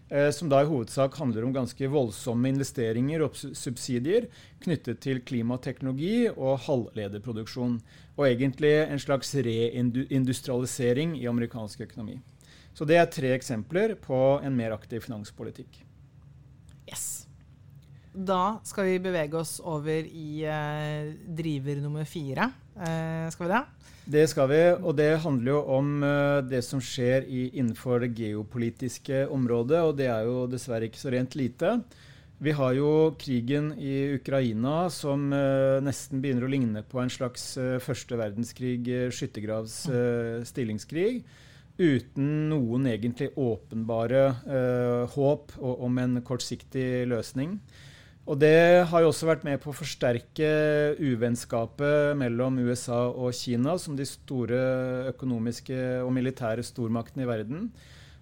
[0.10, 4.25] Eh, som da i hovedsak handler om ganske voldsomme investeringer og subsidier
[4.63, 7.77] knyttet til klimateknologi og halvlederproduksjon.
[8.17, 12.17] Og egentlig en slags reindustrialisering i amerikansk økonomi.
[12.73, 15.84] Så det er tre eksempler på en mer aktiv finanspolitikk.
[16.89, 17.29] Yes.
[18.13, 22.50] Da skal vi bevege oss over i eh, driver nummer fire.
[22.74, 23.63] Eh, skal vi det?
[24.10, 28.15] Det skal vi, og det handler jo om eh, det som skjer i, innenfor det
[28.17, 31.76] geopolitiske området, og det er jo dessverre ikke så rent lite.
[32.41, 37.43] Vi har jo krigen i Ukraina som uh, nesten begynner å ligne på en slags
[37.60, 39.76] uh, første verdenskrig, skyttergravs
[40.48, 41.26] stillingskrig.
[41.76, 44.24] Uten noen egentlig åpenbare
[45.12, 47.58] håp om en kortsiktig løsning.
[48.30, 50.50] Og det har jo også vært med på å forsterke
[51.02, 54.60] uvennskapet mellom USA og Kina som de store
[55.10, 57.63] økonomiske og militære stormaktene i verden.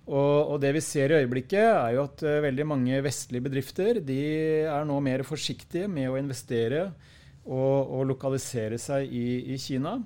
[0.08, 4.00] Og, og det vi ser i øyeblikket, er jo at uh, veldig mange vestlige bedrifter
[4.00, 4.22] de
[4.63, 6.86] er nå mer forsiktige med å investere
[7.43, 9.98] og, og lokalisere seg i, i Kina.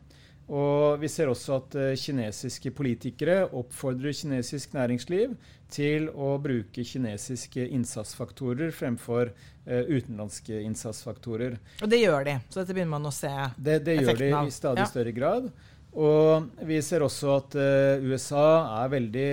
[0.52, 5.38] Og vi ser også at uh, kinesiske politikere oppfordrer kinesisk næringsliv
[5.72, 11.56] til å bruke kinesiske innsatsfaktorer fremfor uh, utenlandske innsatsfaktorer.
[11.80, 14.18] Og det gjør de, så dette begynner man å se det, det effekten av.
[14.18, 15.48] Det gjør de i stadig større grad.
[15.92, 18.44] Og vi ser også at uh, USA
[18.82, 19.32] er veldig,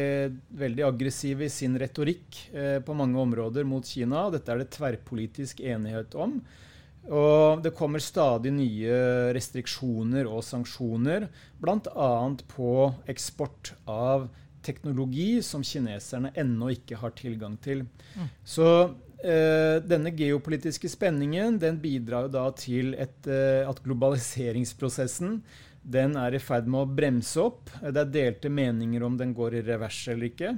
[0.63, 2.45] veldig aggressiv i sin retorikk
[2.87, 4.29] på mange områder mot Kina.
[4.31, 6.39] Dette er det tverrpolitisk enighet om.
[7.09, 8.97] Og det kommer stadig nye
[9.37, 11.29] restriksjoner og sanksjoner,
[11.61, 12.11] bl.a.
[12.53, 12.73] på
[13.09, 14.29] eksport av
[14.65, 17.87] teknologi som kineserne ennå ikke har tilgang til.
[18.19, 18.29] Mm.
[18.45, 18.69] Så
[19.25, 25.41] eh, denne geopolitiske spenningen den bidrar jo da til et, eh, at globaliseringsprosessen
[25.89, 27.71] den er i ferd med å bremse opp.
[27.81, 30.57] Det er delte meninger om den går i revers eller ikke.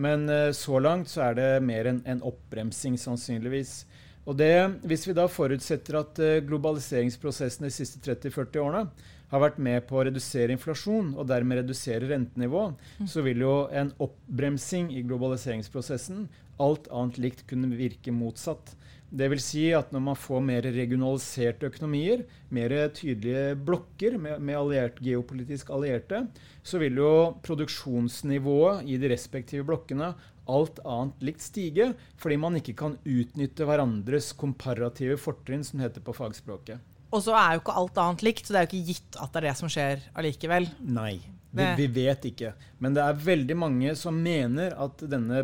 [0.00, 3.82] Men eh, så langt så er det mer en, en oppbremsing, sannsynligvis.
[4.28, 8.84] Og det, Hvis vi da forutsetter at uh, globaliseringsprosessen de siste 30-40 årene
[9.30, 12.72] har vært med på å redusere inflasjon og dermed redusere rentenivå,
[13.06, 16.24] så vil jo en oppbremsing i globaliseringsprosessen
[16.60, 18.74] alt annet likt kunne virke motsatt.
[19.10, 22.22] Det vil si at når man får mer regionaliserte økonomier,
[22.54, 26.24] mer tydelige blokker med, med alliert, geopolitisk allierte,
[26.62, 27.14] så vil jo
[27.46, 30.12] produksjonsnivået i de respektive blokkene
[30.50, 36.14] alt annet likt stige, fordi man ikke kan utnytte hverandres komparative fortrinn, som heter på
[36.16, 36.80] fagspråket.
[37.10, 39.32] Og så er jo ikke alt annet likt, så det er jo ikke gitt at
[39.32, 40.68] det er det som skjer allikevel.
[40.94, 41.16] Nei,
[41.50, 42.54] vi, vi vet ikke.
[42.78, 45.42] Men det er veldig mange som mener at denne,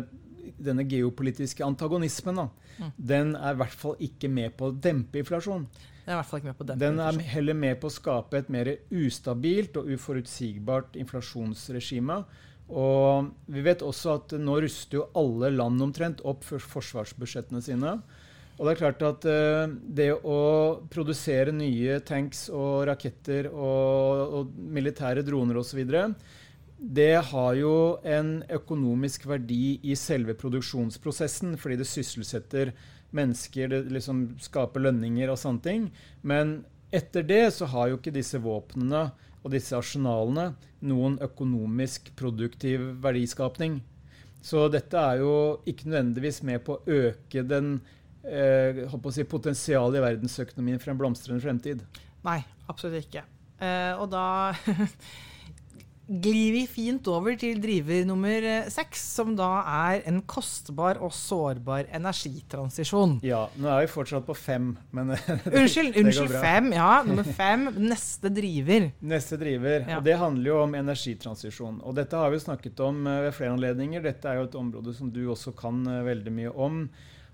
[0.55, 2.47] denne geopolitiske antagonismen da,
[2.79, 2.95] mm.
[2.95, 5.67] den er i hvert fall ikke med på å dempe inflasjon.
[6.07, 7.89] Den er i hvert fall ikke med på å dempe Den er heller med på
[7.89, 12.21] å skape et mer ustabilt og uforutsigbart inflasjonsregime.
[12.67, 17.93] Og vi vet også at nå ruster jo alle land omtrent opp for forsvarsbudsjettene sine.
[18.57, 20.39] Og det er klart at uh, det å
[20.91, 25.83] produsere nye tanks og raketter og, og militære droner osv.
[26.77, 27.75] Det har jo
[28.05, 32.73] en økonomisk verdi i selve produksjonsprosessen, fordi det sysselsetter
[33.17, 35.87] mennesker, det liksom skaper lønninger og sånne ting.
[36.21, 36.59] Men
[36.93, 39.07] etter det så har jo ikke disse våpnene
[39.47, 40.51] og disse arsenalene
[40.87, 43.79] noen økonomisk produktiv verdiskapning.
[44.43, 45.31] Så dette er jo
[45.67, 47.77] ikke nødvendigvis med på å øke den
[48.27, 48.83] eh,
[49.15, 51.81] si, potensialet i verdensøkonomien for en blomstrende fremtid?
[52.27, 53.23] Nei, absolutt ikke.
[53.57, 54.53] Eh, og da
[56.07, 59.49] glir vi fint over til driver nummer eh, seks, som da
[59.91, 63.17] er en kostbar og sårbar energitransisjon.
[63.27, 66.71] Ja, nå er vi fortsatt på fem, men Unnskyld, det, unnskyld det fem.
[66.77, 67.67] Ja, nummer fem.
[67.83, 68.89] Neste driver.
[69.13, 69.83] Neste driver.
[69.83, 69.99] Ja.
[69.99, 71.81] Og det handler jo om energitransisjon.
[71.83, 74.03] Og dette har vi snakket om eh, ved flere anledninger.
[74.07, 76.81] Dette er jo et område som du også kan eh, veldig mye om.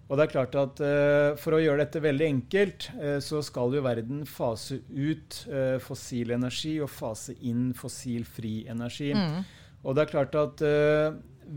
[0.10, 3.76] Og det er klart at uh, For å gjøre dette veldig enkelt, uh, så skal
[3.76, 9.14] jo verden fase ut uh, fossil energi og fase inn fossilfri energi.
[9.16, 9.40] Mm.
[9.84, 10.62] Og det er klart at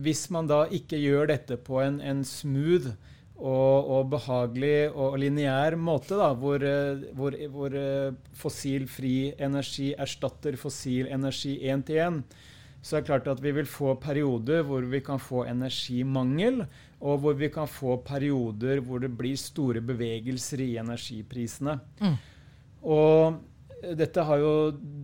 [0.03, 2.89] hvis man da ikke gjør dette på en, en smooth
[3.37, 6.65] og, og, behagelig og lineær måte, da, hvor,
[7.15, 7.77] hvor, hvor
[8.35, 12.19] fossilfri energi erstatter fossil energi én til én,
[12.83, 16.65] så er det klart at vi vil få perioder hvor vi kan få energimangel
[17.01, 21.77] og hvor vi kan få perioder hvor det blir store bevegelser i energiprisene.
[22.01, 22.17] Mm.
[22.87, 24.53] Og dette har jo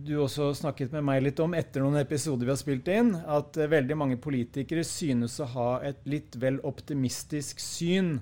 [0.03, 3.13] du også snakket med meg litt om etter noen episoder vi har spilt inn.
[3.13, 8.17] At uh, veldig mange politikere synes å ha et litt vel optimistisk syn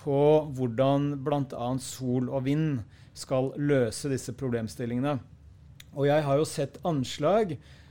[0.00, 0.18] på
[0.56, 1.70] hvordan bl.a.
[1.78, 2.82] sol og vind
[3.14, 5.20] skal løse disse problemstillingene.
[5.94, 7.83] Og jeg har jo sett anslag Eh,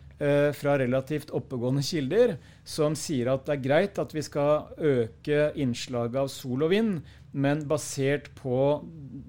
[0.55, 6.19] fra relativt oppegående kilder som sier at det er greit at vi skal øke innslaget
[6.21, 7.01] av sol og vind,
[7.33, 8.57] men basert på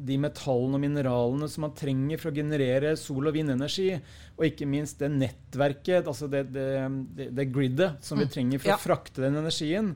[0.05, 3.95] de metallene og mineralene som man trenger for å generere sol- og vindenergi,
[4.37, 6.69] og ikke minst det nettverket, altså det, det,
[7.17, 8.35] det, det gridet som vi mm.
[8.37, 8.77] trenger for ja.
[8.77, 9.95] å frakte den energien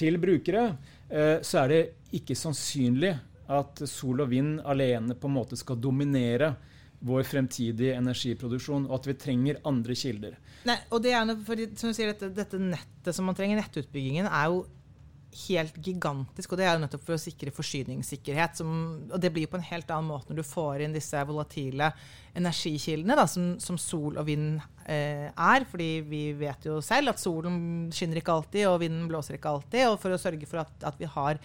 [0.00, 0.70] til brukere,
[1.12, 1.82] eh, så er det
[2.16, 3.12] ikke sannsynlig
[3.50, 6.54] at sol og vind alene på en måte skal dominere
[7.00, 10.36] vår fremtidige energiproduksjon, og at vi trenger andre kilder.
[10.68, 14.28] Nei, og det er for, som du sier, dette, dette nettet som man trenger, nettutbyggingen,
[14.28, 14.66] er jo
[15.46, 16.52] helt gigantisk.
[16.52, 18.58] Og det er jo nettopp for å sikre forsyningssikkerhet.
[18.60, 18.72] Som,
[19.08, 21.92] og det blir jo på en helt annen måte når du får inn disse volatile
[22.38, 25.64] energikildene, da, som, som, sol og vind er.
[25.70, 29.86] fordi vi vet jo selv at solen skinner ikke alltid, og vinden blåser ikke alltid.
[29.88, 31.38] Og for å sørge for at, at vi har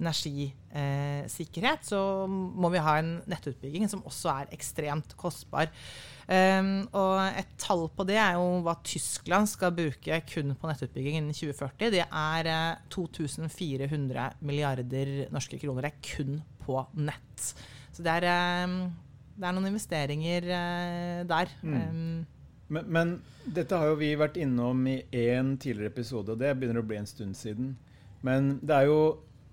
[0.00, 5.68] energisikkerhet, eh, så må vi ha en nettutbygging som også er ekstremt kostbar.
[6.30, 11.16] Um, og et tall på det er jo hva Tyskland skal bruke kun på nettutbygging
[11.18, 11.90] innen 2040.
[11.90, 15.88] Det er uh, eh, 2400 milliarder norske kroner.
[15.88, 17.48] Det er kun på nett.
[17.90, 18.94] Så det er, um,
[19.34, 21.50] det er noen investeringer uh, der.
[21.66, 21.74] Mm.
[21.74, 22.39] Um,
[22.70, 23.12] men, men,
[23.44, 27.00] dette har jo vi vært innom i én tidligere episode, og det begynner å bli
[27.00, 27.72] en stund siden.
[28.26, 29.02] Men det er jo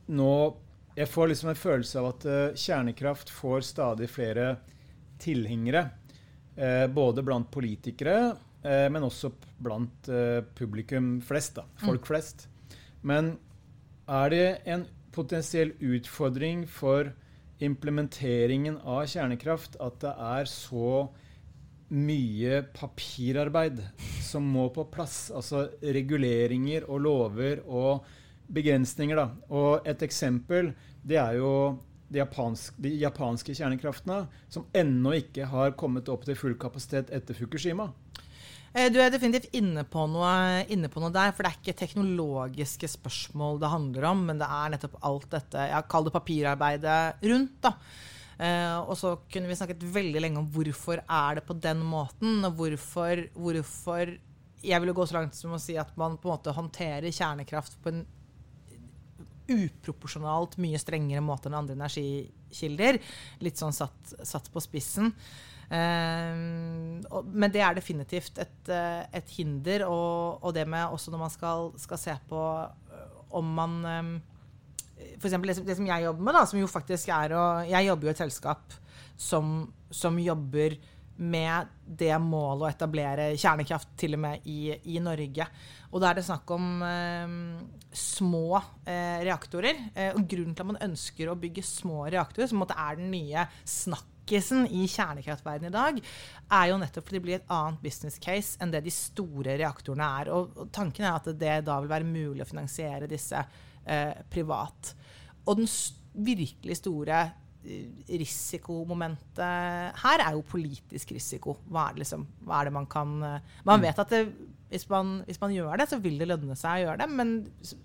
[0.07, 0.31] nå
[0.97, 4.55] Jeg får liksom en følelse av at uh, kjernekraft får stadig flere
[5.21, 5.83] tilhengere.
[6.57, 8.15] Uh, både blant politikere,
[8.65, 9.29] uh, men også
[9.61, 10.09] blant
[10.57, 11.59] publikum flest.
[11.59, 12.07] Da, folk mm.
[12.09, 12.47] flest.
[13.05, 13.35] Men
[14.09, 17.11] er det en potensiell utfordring for
[17.61, 21.07] implementeringen av kjernekraft at det er så
[21.93, 23.81] mye papirarbeid
[24.23, 25.27] som må på plass?
[25.31, 28.07] Altså reguleringer og lover og
[28.47, 29.19] begrensninger.
[29.19, 29.29] Da.
[29.53, 30.73] Og et eksempel
[31.07, 31.51] det er jo
[32.07, 37.35] de, japansk, de, japanske kjernekraftene, som ennå ikke har kommet opp til full kapasitet etter
[37.37, 37.89] Fukushima?
[38.73, 41.33] Eh, du er definitivt inne på, noe, inne på, noe, der.
[41.35, 45.67] For det er ikke teknologiske spørsmål det handler om, men det er nettopp alt dette
[45.71, 47.57] jeg kaller det papirarbeidet rundt.
[47.63, 47.75] da.
[48.37, 52.43] Uh, og så kunne vi snakket veldig lenge om hvorfor er det på den måten,
[52.45, 54.13] og hvorfor, hvorfor
[54.61, 57.77] Jeg ville gå så langt som å si at man på en måte håndterer kjernekraft
[57.81, 58.05] på en
[59.47, 62.97] uproporsjonalt mye strengere måte enn andre energikilder.
[63.45, 65.13] Litt sånn satt, satt på spissen.
[65.69, 69.85] Og, men det er definitivt et, et hinder.
[69.87, 72.41] Og, og, det med også når man skal, skal se på
[73.37, 73.79] om man
[75.17, 77.89] for eksempel det, det, som jeg jobber med, da, som jo faktisk er å Jeg
[77.89, 78.77] jobber jo i et selskap
[79.17, 79.59] som,
[79.93, 80.77] som jobber
[81.17, 85.47] med det målet å etablere kjernekraft til og med i, i Norge.
[85.89, 87.31] Og da er det snakk om eh,
[87.89, 89.81] små eh, reaktorer.
[89.95, 93.47] Eh, og grunnen til at man ønsker å bygge små reaktorer, som er den nye
[93.65, 96.01] snakkisen i kjernekraftverdenen i dag,
[96.59, 100.11] er jo nettopp fordi det blir et annet business case enn det de store reaktorene
[100.21, 100.33] er.
[100.35, 103.41] Og, og tanken er at det da vil være mulig å finansiere disse
[103.87, 104.93] eh, privat.
[105.47, 105.69] Og den
[106.17, 107.21] virkelig store
[107.63, 111.57] eh, risikomomentet her er jo politisk risiko.
[111.67, 114.23] Hva er det, liksom, hva er det man kan eh, Man vet at det,
[114.69, 117.09] hvis, man, hvis, man, gjør det, så vil det lønne seg å gjøre det.
[117.15, 117.33] Men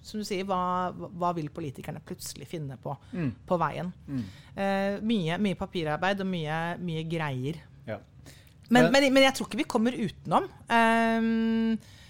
[0.03, 3.32] som du sier, hva, hva vil politikerne plutselig finne på mm.
[3.46, 3.92] på veien?
[4.09, 4.24] Mm.
[4.55, 7.62] Eh, mye, mye, papirarbeid og mye, mye greier.
[7.86, 8.00] Ja.
[8.72, 10.48] Men, men, men, jeg tror ikke vi kommer utenom.
[10.66, 12.01] Um, og,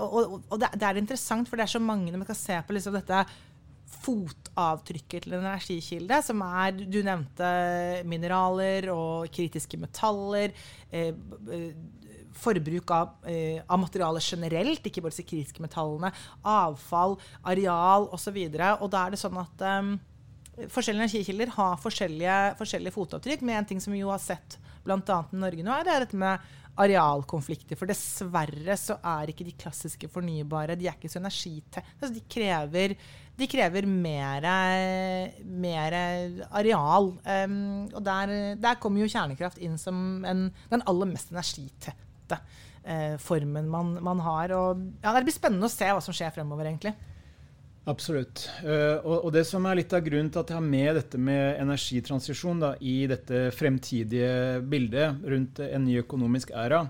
[0.00, 2.56] og, og det, det, er interessant, for det er så mange når man kan se
[2.64, 3.24] på liksom dette
[4.06, 7.50] fotavtrykket til en energikilde, som er Du nevnte
[8.08, 10.54] mineraler og kritiske metaller.
[10.90, 11.70] Eh, eh,
[12.36, 16.12] forbruk av, eh, av materialer generelt, ikke bare disse kritiske metallene.
[16.44, 18.36] Avfall, areal osv.
[18.36, 23.42] Og, så og da er det sånn at eh, forskjellige energikilder har forskjellige, forskjellige, fotavtrykk.
[23.42, 25.18] Med en ting som vi jo har sett bl.a.
[25.32, 27.78] i Norge nå, er det dette med arealkonflikter.
[27.78, 31.84] For dessverre så er ikke de klassiske fornybare de er ikke så energitette.
[31.98, 32.96] Altså de krever,
[33.36, 34.46] de krever mer,
[35.64, 35.98] mer
[36.50, 37.12] areal.
[37.24, 37.58] Um,
[37.92, 43.70] og der, der, kommer jo kjernekraft inn som en, den aller mest energitette uh, formen
[43.72, 44.56] man, man har.
[44.56, 46.96] Og ja, det blir spennende å se hva som skjer fremover, egentlig.
[47.86, 48.48] Absolutt.
[48.66, 51.60] Uh, og, det som er litt av grunnen til at jeg har med dette med
[51.62, 56.82] energitransisjon da, i dette fremtidige bildet rundt en ny økonomisk æra,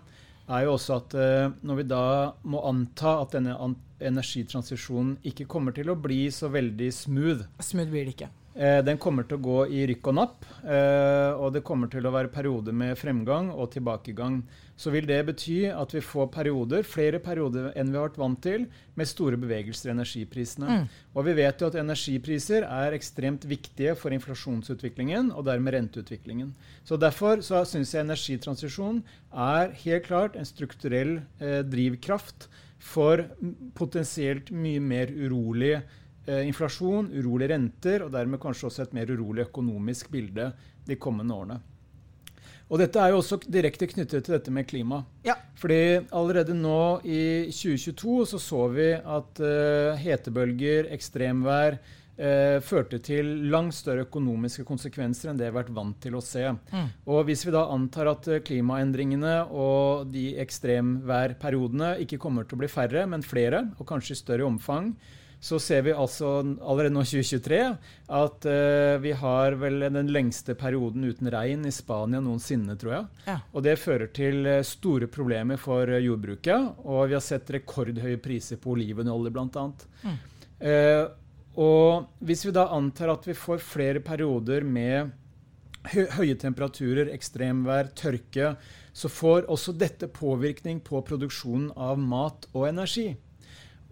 [0.47, 2.07] er jo også at uh, når vi da
[2.49, 3.59] må anta at denne
[4.01, 8.33] energitransisjonen ikke kommer til å bli så veldig smooth Smooth blir det ikke.
[8.57, 12.15] Uh, den kommer til å gå i rykk og napp, og det kommer til å
[12.15, 14.41] være perioder med fremgang og tilbakegang
[14.77, 18.41] så vil det bety at vi får perioder, flere perioder enn vi har vært vant
[18.45, 20.69] til, med store bevegelser i energiprisene.
[20.69, 20.85] Mm.
[21.17, 26.53] Og vi vet jo at energipriser er ekstremt viktige for inflasjonsutviklingen og dermed renteutviklingen.
[26.85, 29.01] Så Derfor så syns jeg energitransisjon
[29.33, 32.51] er helt klart en strukturell eh, drivkraft
[32.83, 33.25] for
[33.79, 35.87] potensielt mye mer urolig eh,
[36.27, 40.51] inflasjon, urolige renter, og dermed kanskje også et mer urolig økonomisk bilde
[40.87, 41.59] de kommende årene.
[42.67, 45.05] Og dette er jo også direkte knyttet til dette med klima.
[45.27, 45.37] Ja.
[45.57, 51.79] Fordi allerede nå i 2022 så så vi at uh, hetebølger, ekstremvær,
[52.19, 56.25] uh, førte til langt større økonomiske konsekvenser enn det vi har vært vant til å
[56.25, 56.43] se.
[56.73, 56.89] Mm.
[57.07, 62.73] Og hvis vi da antar at klimaendringene og de ekstremværperiodene ikke kommer til å bli
[62.73, 64.91] færre, men flere, og kanskje i større omfang,
[65.41, 67.59] så ser vi altså allerede nå 2023
[68.19, 73.05] at uh, vi har vel den lengste perioden uten regn i Spania noensinne, tror jeg.
[73.29, 73.37] Ja.
[73.53, 76.81] Og det fører til uh, store problemer for uh, jordbruket.
[76.89, 79.69] Og vi har sett rekordhøye priser på olivenolje, bl.a.
[80.07, 80.17] Mm.
[81.61, 85.13] og hvis vi da antar at vi får flere perioder med
[86.17, 88.55] høye temperaturer, ekstremvær, tørke,
[88.97, 93.11] så får også dette påvirkning på produksjonen av mat og energi.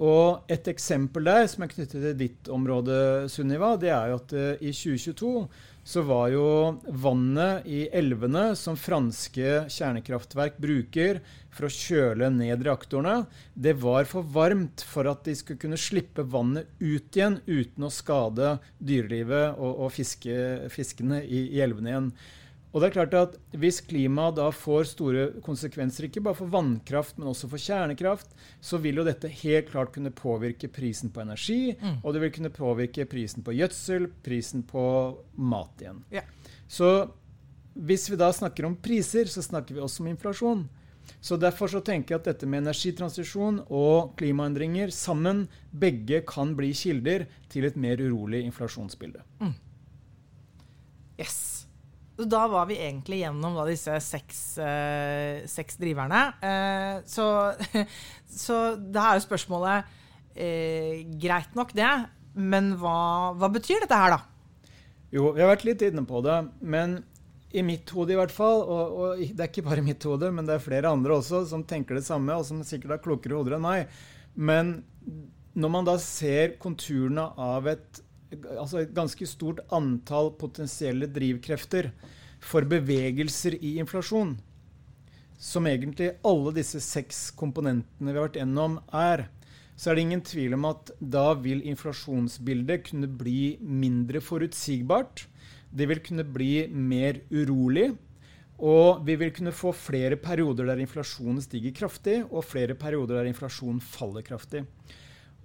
[0.03, 4.35] Og et eksempel der som er knyttet til ditt område, Sunniva, det er jo at
[4.35, 5.47] uh, i 2022
[5.85, 6.47] så var jo
[6.89, 11.21] vannet i elvene som franske kjernekraftverk bruker
[11.53, 16.25] for å kjøle ned reaktorene, det var for varmt for at de skulle kunne slippe
[16.25, 22.11] vannet ut igjen uten å skade dyrelivet og, og fiske, fiskene i, i elvene igjen.
[22.75, 27.19] Og det er klart at Hvis klimaet da får store konsekvenser, ikke bare for vannkraft,
[27.19, 31.77] men også for kjernekraft, så vil jo dette helt klart kunne påvirke prisen på energi,
[31.79, 32.01] mm.
[32.03, 34.85] og det vil kunne påvirke prisen på gjødsel, prisen på
[35.39, 36.03] mat igjen.
[36.13, 36.27] Yeah.
[36.67, 36.91] Så
[37.75, 40.67] hvis vi da snakker om priser, så snakker vi også om inflasjon.
[41.21, 46.73] Så Derfor så tenker jeg at dette med energitransisjon og klimaendringer sammen begge kan bli
[46.77, 49.23] kilder til et mer urolig inflasjonsbilde.
[49.41, 49.55] Mm.
[51.21, 51.67] Yes.
[52.15, 56.21] Da var vi egentlig gjennom da, disse seks, eh, seks driverne.
[56.39, 57.27] Eh, så,
[58.45, 59.97] så da er jo spørsmålet
[60.39, 61.91] eh, Greit nok, det,
[62.39, 64.71] men hva, hva, betyr dette her, da?
[65.15, 66.39] Jo, vi har vært litt inne på det.
[66.63, 67.01] Men
[67.55, 70.47] i mitt hode i hvert fall, og, og, det er ikke bare mitt hode, men
[70.47, 73.59] det er flere andre også som tenker det samme, og som sikkert har klokere hoder
[73.59, 74.01] enn meg.
[74.35, 74.77] Men
[75.55, 81.91] når man da ser konturene av et, altså et ganske stort antall potensielle drivkrefter
[82.45, 84.35] for bevegelser i inflasjon,
[85.39, 89.27] som egentlig alle disse seks komponentene vi har vært gjennom, er,
[89.77, 95.27] så er det ingen tvil om at da vil inflasjonsbildet kunne bli mindre forutsigbart.
[95.75, 97.91] Det vil kunne bli mer urolig.
[98.63, 103.33] Og vi vil kunne få flere perioder der inflasjonen stiger kraftig, og flere perioder der
[103.33, 104.63] inflasjonen faller kraftig.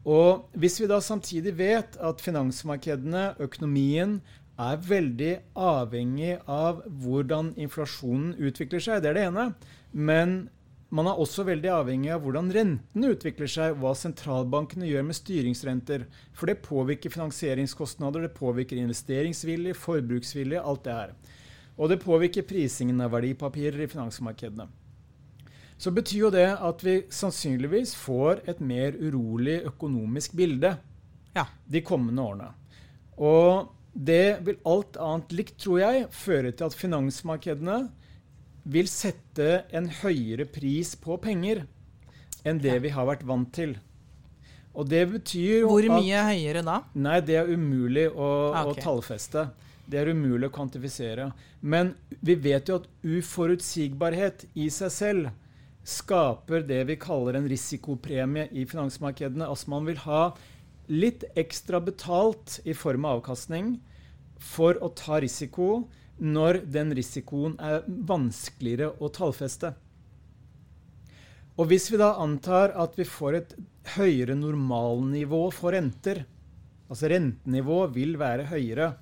[0.08, 4.20] Og hvis vi da samtidig vet at finansmarkedene, økonomien,
[4.60, 9.04] er veldig avhengig av hvordan inflasjonen utvikler seg.
[9.04, 9.46] Det er det ene.
[9.92, 10.34] Men
[10.92, 16.08] man er også veldig avhengig av hvordan rentene utvikler seg, hva sentralbankene gjør med styringsrenter.
[16.36, 21.16] For det påvirker finansieringskostnader, det påvirker investeringsvilje, forbruksvilje, alt det her.
[21.80, 24.68] Og det påvirker prisingen av verdipapirer i finansmarkedene.
[25.80, 30.74] Så betyr jo det at vi sannsynligvis får et mer urolig økonomisk bilde
[31.38, 31.46] ja.
[31.72, 32.50] de kommende årene.
[33.16, 37.80] Og det vil alt annet likt, tror jeg, føre til at finansmarkedene
[38.70, 41.64] vil sette en høyere pris på penger
[42.48, 43.78] enn det vi har vært vant til.
[44.76, 46.78] Og det betyr jo Hvor mye at, høyere da?
[46.94, 48.84] Nei, det er umulig å, ah, okay.
[48.84, 49.50] å tallfeste.
[49.90, 51.32] Det er umulig å kvantifisere.
[51.60, 55.32] Men vi vet jo at uforutsigbarhet i seg selv
[55.90, 59.48] skaper det vi kaller en risikopremie i finansmarkedene.
[59.48, 60.30] Altså man vil ha
[60.90, 63.76] litt ekstra betalt i form av avkastning
[64.40, 69.74] for å ta risiko når den risikoen er vanskeligere å tallfeste.
[71.60, 73.54] Og hvis vi da antar at vi får et
[73.98, 76.24] høyere normalnivå for renter,
[76.88, 78.94] altså rentenivået vil være høyere,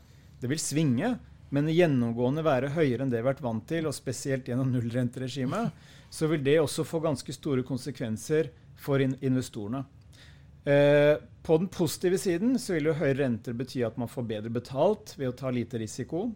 [0.41, 1.11] det vil svinge,
[1.53, 5.69] men gjennomgående være høyere enn det vi har vært vant til, og spesielt gjennom nullrenteregimet,
[6.09, 9.83] så vil det også få ganske store konsekvenser for investorene.
[10.67, 14.51] Eh, på den positive siden så vil jo høyere renter bety at man får bedre
[14.51, 16.27] betalt ved å ta lite risiko.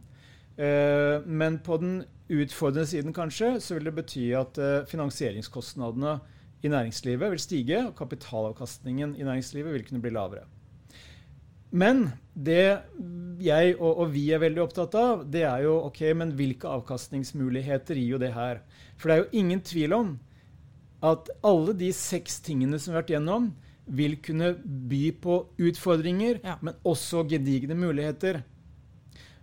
[0.55, 1.97] Eh, men på den
[2.31, 6.19] utfordrende siden kanskje så vil det bety at eh, finansieringskostnadene
[6.61, 10.45] i næringslivet vil stige, og kapitalavkastningen i næringslivet vil kunne bli lavere.
[11.71, 12.81] Men det
[13.41, 17.97] jeg og, og, vi er veldig opptatt av, det er jo ok, men hvilke avkastningsmuligheter
[17.97, 18.61] gir jo det her?
[18.99, 20.13] For det er jo ingen tvil om
[21.01, 23.51] at alle de seks tingene som vi har vært gjennom,
[23.91, 26.55] vil kunne by på utfordringer, ja.
[26.61, 28.43] men også gedigne muligheter.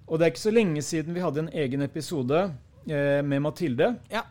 [0.06, 2.44] Og det er ikke så lenge siden vi hadde en egen episode
[2.88, 4.22] eh, med Mathilde, ja.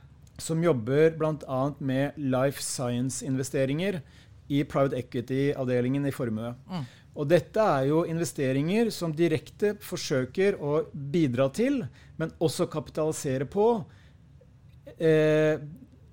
[0.41, 1.59] som jobber bl.a.
[1.77, 3.99] med life science-investeringer
[4.47, 6.55] i private equity-avdelingen i formue.
[6.71, 6.87] Mm.
[7.17, 11.81] Og dette er jo investeringer som direkte forsøker å bidra til,
[12.21, 13.67] men også kapitalisere på,
[14.97, 15.57] eh,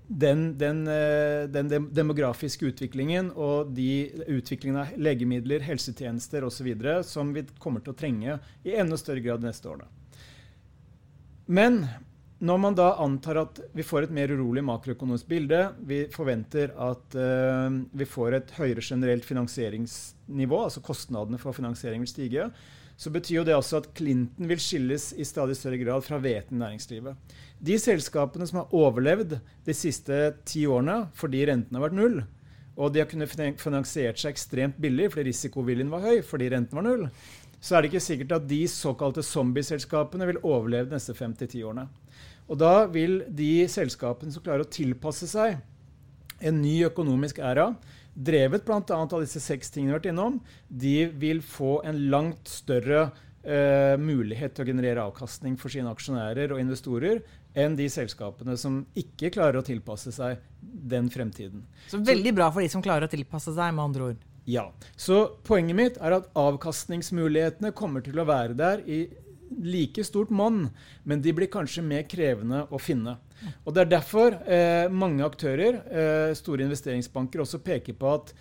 [0.09, 6.73] den, den, eh, den, demografiske utviklingen og de utviklingen av legemidler, helsetjenester osv.
[7.05, 9.89] som vi kommer til å trenge i enda større grad neste årene.
[11.47, 11.85] Men
[12.43, 17.17] når man da antar at vi får et mer urolig makroøkonomisk bilde, vi forventer at
[17.17, 22.49] uh, vi får et høyere generelt finansieringsnivå, altså kostnadene for finansiering vil stige,
[22.97, 26.59] så betyr jo det også at Clinton vil skilles i stadig større grad fra hveten
[26.59, 27.35] i næringslivet.
[27.59, 32.21] De selskapene som har overlevd de siste ti årene fordi renten har vært null,
[32.75, 33.31] og de har kunnet
[33.63, 37.09] finansiert seg ekstremt billig fordi risikoviljen var høy fordi renten var null,
[37.65, 41.51] så er det ikke sikkert at de såkalte zombieselskapene vil overleve de neste fem til
[41.51, 41.87] ti årene.
[42.51, 45.61] Og da vil de selskapene som klarer å tilpasse seg
[46.45, 47.71] en ny økonomisk æra,
[48.15, 48.81] drevet bl.a.
[48.85, 53.07] av disse seks tingene vi har vært innom, de vil få en langt større
[53.43, 57.25] eh, mulighet til å generere avkastning for sine aksjonærer og investorer
[57.55, 61.65] enn de selskapene som ikke klarer å tilpasse seg den fremtiden.
[61.89, 64.23] Så veldig bra for de som klarer å tilpasse seg, med andre ord.
[64.45, 64.67] Ja.
[65.01, 69.07] Så poenget mitt er at avkastningsmulighetene kommer til å være der i
[69.63, 70.69] like stort monn,
[71.05, 73.19] men de blir kanskje mer krevende å finne.
[73.65, 78.35] Og Det er derfor eh, mange aktører, eh, store investeringsbanker, også peker på at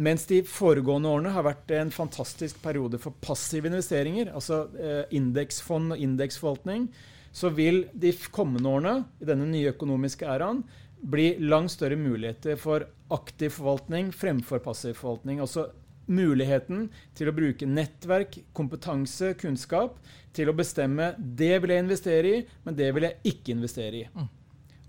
[0.00, 5.96] mens de foregående årene har vært en fantastisk periode for passive investeringer, altså eh, indeksfond
[5.96, 6.88] og indeksforvaltning,
[7.32, 10.64] så vil de kommende årene i denne nye økonomiske æraen
[11.00, 15.40] bli langt større muligheter for aktiv forvaltning fremfor passiv forvaltning.
[15.40, 15.70] Altså
[16.10, 19.96] muligheten til å bruke nettverk, kompetanse, kunnskap
[20.36, 24.04] til å bestemme det vil jeg investere i, men det vil jeg ikke investere i.
[24.14, 24.28] Mm.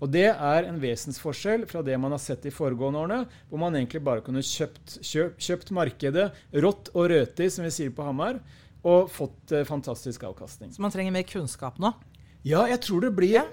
[0.02, 3.76] Og Det er en vesensforskjell fra det man har sett de foregående årene, hvor man
[3.78, 6.24] egentlig bare kunne kjøpt, kjøpt, kjøpt markedet
[6.64, 8.40] rått og røti, som vi sier på Hamar,
[8.82, 10.72] og fått eh, fantastisk avkastning.
[10.74, 11.92] Så man trenger mer kunnskap nå?
[12.42, 13.44] Ja, jeg tror det blir Ja.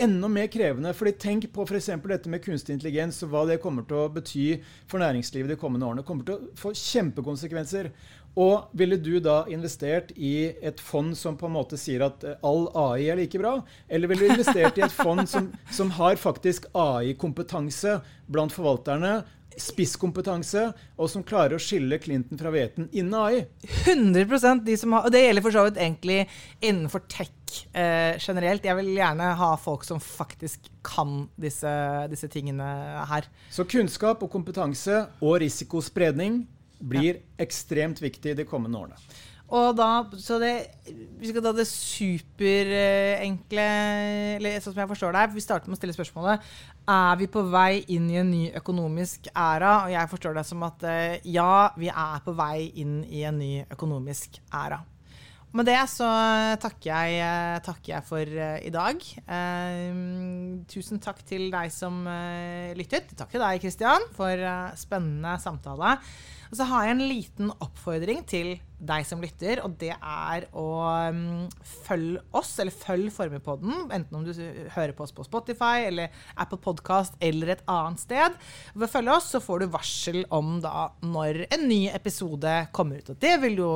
[0.00, 0.94] enda mer krevende.
[0.94, 1.86] fordi Tenk på f.eks.
[2.08, 5.84] dette med kunstig intelligens og hva det kommer til å bety for næringslivet de kommende
[5.84, 6.00] årene.
[6.00, 7.90] Det kommer til å få kjempekonsekvenser.
[8.36, 12.36] Og ville du da investert i et fond som på en måte sier at eh,
[12.42, 13.58] all AI er like bra?
[13.90, 19.24] Eller ville du investert i et fond som, som har faktisk AI-kompetanse blant forvalterne?
[19.60, 23.40] Spisskompetanse, og som klarer å skille Clinton fra hveten innen AI?
[23.84, 26.20] 100% de som har, Og det gjelder for så vidt egentlig
[26.62, 27.32] innenfor tech
[27.72, 28.64] eh, generelt.
[28.64, 31.72] Jeg vil gjerne ha folk som faktisk kan disse,
[32.12, 32.66] disse tingene
[33.10, 33.28] her.
[33.52, 36.44] Så kunnskap og kompetanse og risikospredning
[36.80, 38.96] blir ekstremt viktig de kommende årene.
[39.50, 40.52] Og da, så det,
[41.18, 43.64] Vi skal ta det superenkle
[44.36, 45.24] eller Sånn som jeg forstår det.
[45.34, 46.46] Vi starter med å stille spørsmålet
[46.86, 49.72] Er vi på vei inn i en ny økonomisk æra.
[49.86, 53.38] Og jeg forstår det som at eh, ja, vi er på vei inn i en
[53.42, 54.80] ny økonomisk æra.
[55.50, 56.06] Med det så
[56.62, 59.00] takker jeg, eh, takker jeg for eh, i dag.
[59.26, 59.88] Eh,
[60.70, 63.10] tusen takk til deg som eh, lyttet.
[63.18, 64.44] Takk til deg, Kristian, for
[64.78, 65.96] spennende samtale.
[66.50, 70.66] Og så har jeg en liten oppfordring til deg som lytter, og det er å
[71.12, 71.44] um,
[71.86, 74.32] følge oss, eller følg Formuepodden, enten om du
[74.74, 78.38] hører på oss på Spotify eller Apple Podcast eller et annet sted.
[78.74, 82.98] Ved å følge oss så får du varsel om da når en ny episode kommer
[82.98, 83.14] ut.
[83.14, 83.66] Og det vil du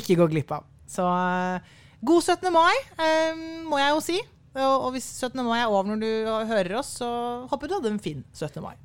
[0.00, 0.71] ikke gå glipp av.
[0.92, 1.72] Så uh,
[2.04, 2.52] god 17.
[2.52, 4.20] mai, um, må jeg jo si.
[4.52, 5.40] Og hvis 17.
[5.46, 6.10] mai er over når du
[6.50, 7.08] hører oss, så
[7.48, 8.60] håper du hadde en fin 17.
[8.60, 8.76] mai.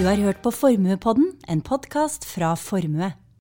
[0.00, 3.10] Du har hørt på Formuepodden, en podkast fra Formue.